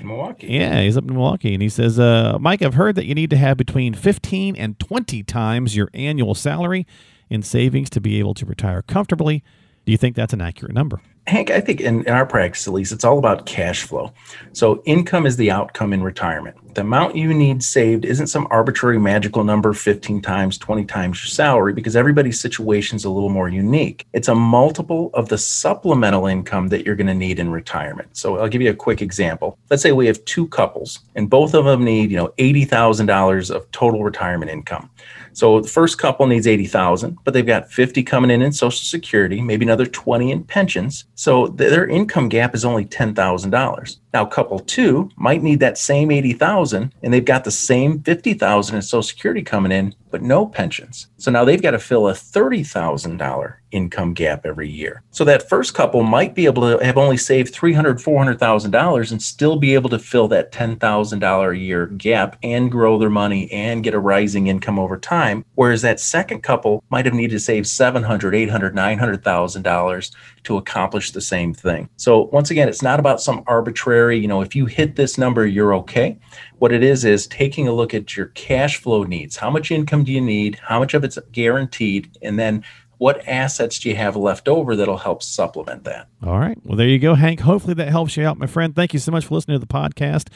Milwaukee. 0.00 0.46
Yeah, 0.48 0.82
he's 0.82 0.96
up 0.96 1.04
in 1.04 1.14
Milwaukee. 1.14 1.52
And 1.52 1.62
he 1.62 1.68
says, 1.68 1.98
uh, 1.98 2.38
Mike, 2.40 2.62
I've 2.62 2.74
heard 2.74 2.94
that 2.94 3.06
you 3.06 3.14
need 3.14 3.30
to 3.30 3.36
have 3.36 3.56
between 3.56 3.94
15 3.94 4.56
and 4.56 4.78
20 4.78 5.22
times 5.24 5.76
your 5.76 5.90
annual 5.94 6.34
salary 6.34 6.86
in 7.28 7.42
savings 7.42 7.90
to 7.90 8.00
be 8.00 8.18
able 8.18 8.34
to 8.34 8.46
retire 8.46 8.82
comfortably. 8.82 9.42
Do 9.84 9.92
you 9.92 9.98
think 9.98 10.16
that's 10.16 10.32
an 10.32 10.40
accurate 10.40 10.74
number? 10.74 11.00
Hank, 11.30 11.50
I 11.52 11.60
think 11.60 11.80
in, 11.80 12.02
in 12.02 12.12
our 12.12 12.26
practice, 12.26 12.66
at 12.66 12.74
least, 12.74 12.90
it's 12.90 13.04
all 13.04 13.18
about 13.18 13.46
cash 13.46 13.84
flow. 13.84 14.12
So, 14.52 14.82
income 14.84 15.26
is 15.26 15.36
the 15.36 15.52
outcome 15.52 15.92
in 15.92 16.02
retirement. 16.02 16.56
The 16.74 16.80
amount 16.80 17.14
you 17.14 17.32
need 17.32 17.62
saved 17.62 18.04
isn't 18.04 18.26
some 18.26 18.48
arbitrary 18.50 18.98
magical 18.98 19.44
number 19.44 19.72
15 19.72 20.22
times, 20.22 20.58
20 20.58 20.84
times 20.86 21.22
your 21.22 21.28
salary, 21.28 21.72
because 21.72 21.94
everybody's 21.94 22.40
situation 22.40 22.96
is 22.96 23.04
a 23.04 23.10
little 23.10 23.28
more 23.28 23.48
unique. 23.48 24.06
It's 24.12 24.26
a 24.26 24.34
multiple 24.34 25.10
of 25.14 25.28
the 25.28 25.38
supplemental 25.38 26.26
income 26.26 26.66
that 26.68 26.84
you're 26.84 26.96
going 26.96 27.06
to 27.06 27.14
need 27.14 27.38
in 27.38 27.50
retirement. 27.52 28.16
So, 28.16 28.38
I'll 28.38 28.48
give 28.48 28.62
you 28.62 28.70
a 28.70 28.74
quick 28.74 29.00
example. 29.00 29.56
Let's 29.70 29.84
say 29.84 29.92
we 29.92 30.08
have 30.08 30.24
two 30.24 30.48
couples, 30.48 30.98
and 31.14 31.30
both 31.30 31.54
of 31.54 31.64
them 31.64 31.84
need, 31.84 32.10
you 32.10 32.16
know, 32.16 32.34
$80,000 32.38 33.54
of 33.54 33.70
total 33.70 34.02
retirement 34.02 34.50
income. 34.50 34.90
So 35.32 35.60
the 35.60 35.68
first 35.68 35.98
couple 35.98 36.26
needs 36.26 36.46
80,000, 36.46 37.18
but 37.24 37.34
they've 37.34 37.46
got 37.46 37.70
50 37.70 38.02
coming 38.02 38.30
in 38.30 38.42
in 38.42 38.52
social 38.52 38.84
security, 38.84 39.40
maybe 39.40 39.64
another 39.64 39.86
20 39.86 40.30
in 40.30 40.44
pensions. 40.44 41.04
So 41.14 41.48
their 41.48 41.86
income 41.86 42.28
gap 42.28 42.54
is 42.54 42.64
only 42.64 42.84
$10,000. 42.84 43.96
Now 44.12 44.24
couple 44.24 44.58
2 44.58 45.10
might 45.16 45.42
need 45.42 45.60
that 45.60 45.78
same 45.78 46.10
80,000 46.10 46.92
and 47.02 47.14
they've 47.14 47.24
got 47.24 47.44
the 47.44 47.50
same 47.50 48.02
50,000 48.02 48.76
in 48.76 48.82
social 48.82 49.02
security 49.02 49.42
coming 49.42 49.72
in, 49.72 49.94
but 50.10 50.22
no 50.22 50.46
pensions. 50.46 51.08
So 51.18 51.30
now 51.30 51.44
they've 51.44 51.62
got 51.62 51.72
to 51.72 51.78
fill 51.78 52.08
a 52.08 52.12
$30,000 52.12 53.54
income 53.70 54.14
gap 54.14 54.44
every 54.44 54.68
year. 54.68 55.02
So 55.12 55.24
that 55.24 55.48
first 55.48 55.74
couple 55.74 56.02
might 56.02 56.34
be 56.34 56.46
able 56.46 56.62
to 56.62 56.84
have 56.84 56.98
only 56.98 57.16
saved 57.16 57.54
$300,000, 57.54 58.02
$400,000 58.02 59.12
and 59.12 59.22
still 59.22 59.56
be 59.56 59.74
able 59.74 59.90
to 59.90 59.98
fill 59.98 60.26
that 60.28 60.50
$10,000 60.50 61.52
a 61.52 61.58
year 61.58 61.86
gap 61.86 62.36
and 62.42 62.70
grow 62.70 62.98
their 62.98 63.10
money 63.10 63.50
and 63.52 63.84
get 63.84 63.94
a 63.94 63.98
rising 64.00 64.48
income 64.48 64.78
over 64.78 64.98
time. 64.98 65.44
Whereas 65.54 65.82
that 65.82 66.00
second 66.00 66.42
couple 66.42 66.82
might 66.90 67.04
have 67.04 67.14
needed 67.14 67.34
to 67.34 67.40
save 67.40 67.64
$700,000, 67.64 68.50
$800,000, 68.50 68.72
$900,000 68.98 70.10
to 70.42 70.56
accomplish 70.56 71.12
the 71.12 71.20
same 71.20 71.54
thing. 71.54 71.88
So 71.96 72.28
once 72.32 72.50
again, 72.50 72.68
it's 72.68 72.82
not 72.82 72.98
about 72.98 73.20
some 73.20 73.44
arbitrary, 73.46 73.99
you 74.08 74.26
know, 74.26 74.40
if 74.40 74.56
you 74.56 74.66
hit 74.66 74.96
this 74.96 75.18
number, 75.18 75.46
you're 75.46 75.74
okay. 75.74 76.18
What 76.58 76.72
it 76.72 76.82
is 76.82 77.04
is 77.04 77.26
taking 77.26 77.68
a 77.68 77.72
look 77.72 77.92
at 77.92 78.16
your 78.16 78.26
cash 78.26 78.78
flow 78.78 79.04
needs. 79.04 79.36
How 79.36 79.50
much 79.50 79.70
income 79.70 80.04
do 80.04 80.12
you 80.12 80.20
need? 80.20 80.58
How 80.62 80.78
much 80.78 80.94
of 80.94 81.04
it's 81.04 81.18
guaranteed? 81.32 82.16
And 82.22 82.38
then 82.38 82.64
what 82.98 83.26
assets 83.26 83.78
do 83.78 83.88
you 83.88 83.96
have 83.96 84.16
left 84.16 84.48
over 84.48 84.76
that'll 84.76 84.98
help 84.98 85.22
supplement 85.22 85.84
that? 85.84 86.08
All 86.22 86.38
right. 86.38 86.58
Well, 86.64 86.76
there 86.76 86.88
you 86.88 86.98
go, 86.98 87.14
Hank. 87.14 87.40
Hopefully 87.40 87.74
that 87.74 87.88
helps 87.88 88.16
you 88.16 88.26
out, 88.26 88.38
my 88.38 88.46
friend. 88.46 88.74
Thank 88.74 88.92
you 88.92 88.98
so 88.98 89.12
much 89.12 89.26
for 89.26 89.34
listening 89.34 89.58
to 89.58 89.66
the 89.66 89.72
podcast 89.72 90.28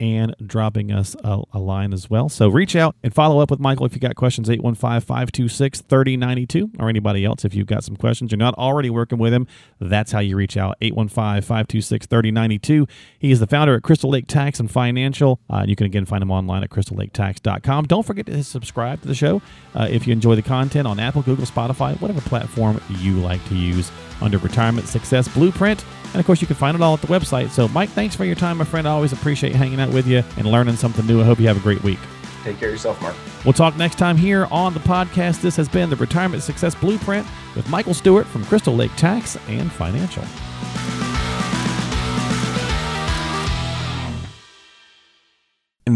and 0.00 0.34
dropping 0.44 0.90
us 0.90 1.14
a, 1.22 1.42
a, 1.52 1.60
line 1.60 1.92
as 1.92 2.08
well. 2.08 2.30
So 2.30 2.48
reach 2.48 2.74
out 2.74 2.96
and 3.02 3.14
follow 3.14 3.40
up 3.40 3.50
with 3.50 3.60
Michael 3.60 3.84
if 3.84 3.94
you 3.94 4.00
got 4.00 4.16
questions, 4.16 4.48
815 4.48 5.00
526 5.02 5.82
3092, 5.82 6.70
or 6.78 6.88
anybody 6.88 7.24
else 7.24 7.44
if 7.44 7.54
you've 7.54 7.66
got 7.66 7.84
some 7.84 7.96
questions. 7.96 8.32
You're 8.32 8.38
not 8.38 8.54
already 8.54 8.88
working 8.88 9.18
with 9.18 9.34
him. 9.34 9.46
That's 9.78 10.10
how 10.10 10.20
you 10.20 10.36
reach 10.36 10.56
out, 10.56 10.76
815 10.80 11.42
526 11.42 12.06
3092. 12.06 12.86
He 13.18 13.30
is 13.30 13.40
the 13.40 13.46
founder 13.46 13.74
at 13.74 13.82
Crystal 13.82 14.10
Lake 14.10 14.26
Tax 14.26 14.58
and 14.58 14.70
Financial. 14.70 15.38
Uh, 15.50 15.64
you 15.68 15.76
can 15.76 15.86
again 15.86 16.06
find 16.06 16.22
him 16.22 16.30
online 16.30 16.64
at 16.64 16.70
crystallaketax.com. 16.70 17.84
Don't 17.84 18.06
forget 18.06 18.24
to 18.26 18.42
subscribe 18.42 19.02
to 19.02 19.08
the 19.08 19.14
show 19.14 19.42
uh, 19.74 19.86
if 19.90 20.06
you 20.06 20.12
enjoy 20.12 20.34
the 20.34 20.42
content 20.42 20.88
on 20.88 20.98
Apple, 20.98 21.22
Google, 21.22 21.44
Spotify, 21.44 22.00
whatever 22.00 22.22
platform 22.22 22.80
you 22.88 23.20
like 23.20 23.46
to 23.48 23.54
use 23.54 23.92
under 24.22 24.38
Retirement 24.38 24.88
Success 24.88 25.28
Blueprint. 25.28 25.84
And 26.12 26.18
of 26.18 26.26
course, 26.26 26.40
you 26.40 26.46
can 26.46 26.56
find 26.56 26.74
it 26.74 26.82
all 26.82 26.94
at 26.94 27.00
the 27.00 27.06
website. 27.06 27.50
So, 27.50 27.68
Mike, 27.68 27.90
thanks 27.90 28.16
for 28.16 28.24
your 28.24 28.34
time, 28.34 28.58
my 28.58 28.64
friend. 28.64 28.86
I 28.86 28.90
always 28.90 29.12
appreciate 29.12 29.54
hanging 29.54 29.78
out 29.90 29.94
with 29.94 30.06
you 30.06 30.22
and 30.36 30.46
learning 30.46 30.76
something 30.76 31.06
new. 31.06 31.20
I 31.20 31.24
hope 31.24 31.38
you 31.38 31.48
have 31.48 31.56
a 31.56 31.60
great 31.60 31.82
week. 31.82 31.98
Take 32.44 32.58
care 32.58 32.68
of 32.68 32.74
yourself, 32.74 33.00
Mark. 33.02 33.14
We'll 33.44 33.52
talk 33.52 33.76
next 33.76 33.98
time 33.98 34.16
here 34.16 34.46
on 34.50 34.72
the 34.72 34.80
podcast. 34.80 35.42
This 35.42 35.56
has 35.56 35.68
been 35.68 35.90
the 35.90 35.96
Retirement 35.96 36.42
Success 36.42 36.74
Blueprint 36.74 37.26
with 37.54 37.68
Michael 37.68 37.94
Stewart 37.94 38.26
from 38.26 38.44
Crystal 38.44 38.74
Lake 38.74 38.94
Tax 38.96 39.36
and 39.48 39.70
Financial. 39.70 40.24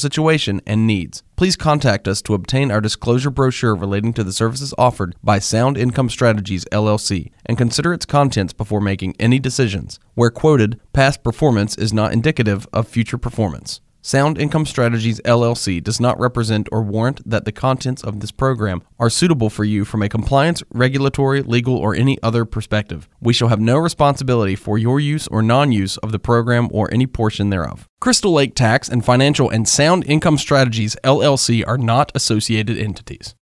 situation, 0.00 0.60
and 0.66 0.86
needs. 0.86 1.22
Please 1.36 1.56
contact 1.56 2.08
us 2.08 2.20
to 2.22 2.34
obtain 2.34 2.70
our 2.70 2.80
disclosure 2.80 3.30
brochure 3.30 3.74
relating 3.74 4.12
to 4.14 4.24
the 4.24 4.32
services 4.32 4.74
offered 4.76 5.14
by 5.22 5.38
Sound 5.38 5.76
Income 5.76 6.10
Strategies 6.10 6.64
LLC 6.72 7.30
and 7.46 7.56
consider 7.56 7.92
its 7.92 8.06
contents 8.06 8.52
before 8.52 8.80
making 8.80 9.14
any 9.18 9.38
decisions. 9.38 10.00
Where 10.14 10.30
quoted, 10.30 10.80
past 10.92 11.22
performance 11.22 11.76
is 11.76 11.92
not 11.92 12.12
indicative 12.12 12.66
of 12.72 12.88
future 12.88 13.18
performance. 13.18 13.80
Sound 14.02 14.40
Income 14.40 14.64
Strategies 14.64 15.20
LLC 15.26 15.82
does 15.82 16.00
not 16.00 16.18
represent 16.18 16.70
or 16.72 16.82
warrant 16.82 17.20
that 17.28 17.44
the 17.44 17.52
contents 17.52 18.02
of 18.02 18.20
this 18.20 18.30
program 18.30 18.82
are 18.98 19.10
suitable 19.10 19.50
for 19.50 19.62
you 19.62 19.84
from 19.84 20.02
a 20.02 20.08
compliance, 20.08 20.62
regulatory, 20.72 21.42
legal, 21.42 21.76
or 21.76 21.94
any 21.94 22.16
other 22.22 22.46
perspective. 22.46 23.10
We 23.20 23.34
shall 23.34 23.48
have 23.48 23.60
no 23.60 23.76
responsibility 23.76 24.56
for 24.56 24.78
your 24.78 25.00
use 25.00 25.28
or 25.28 25.42
non 25.42 25.70
use 25.70 25.98
of 25.98 26.12
the 26.12 26.18
program 26.18 26.68
or 26.72 26.92
any 26.92 27.06
portion 27.06 27.50
thereof. 27.50 27.86
Crystal 28.00 28.32
Lake 28.32 28.54
Tax 28.54 28.88
and 28.88 29.04
Financial 29.04 29.50
and 29.50 29.68
Sound 29.68 30.04
Income 30.06 30.38
Strategies 30.38 30.96
LLC 31.04 31.62
are 31.66 31.76
not 31.76 32.10
associated 32.14 32.78
entities. 32.78 33.34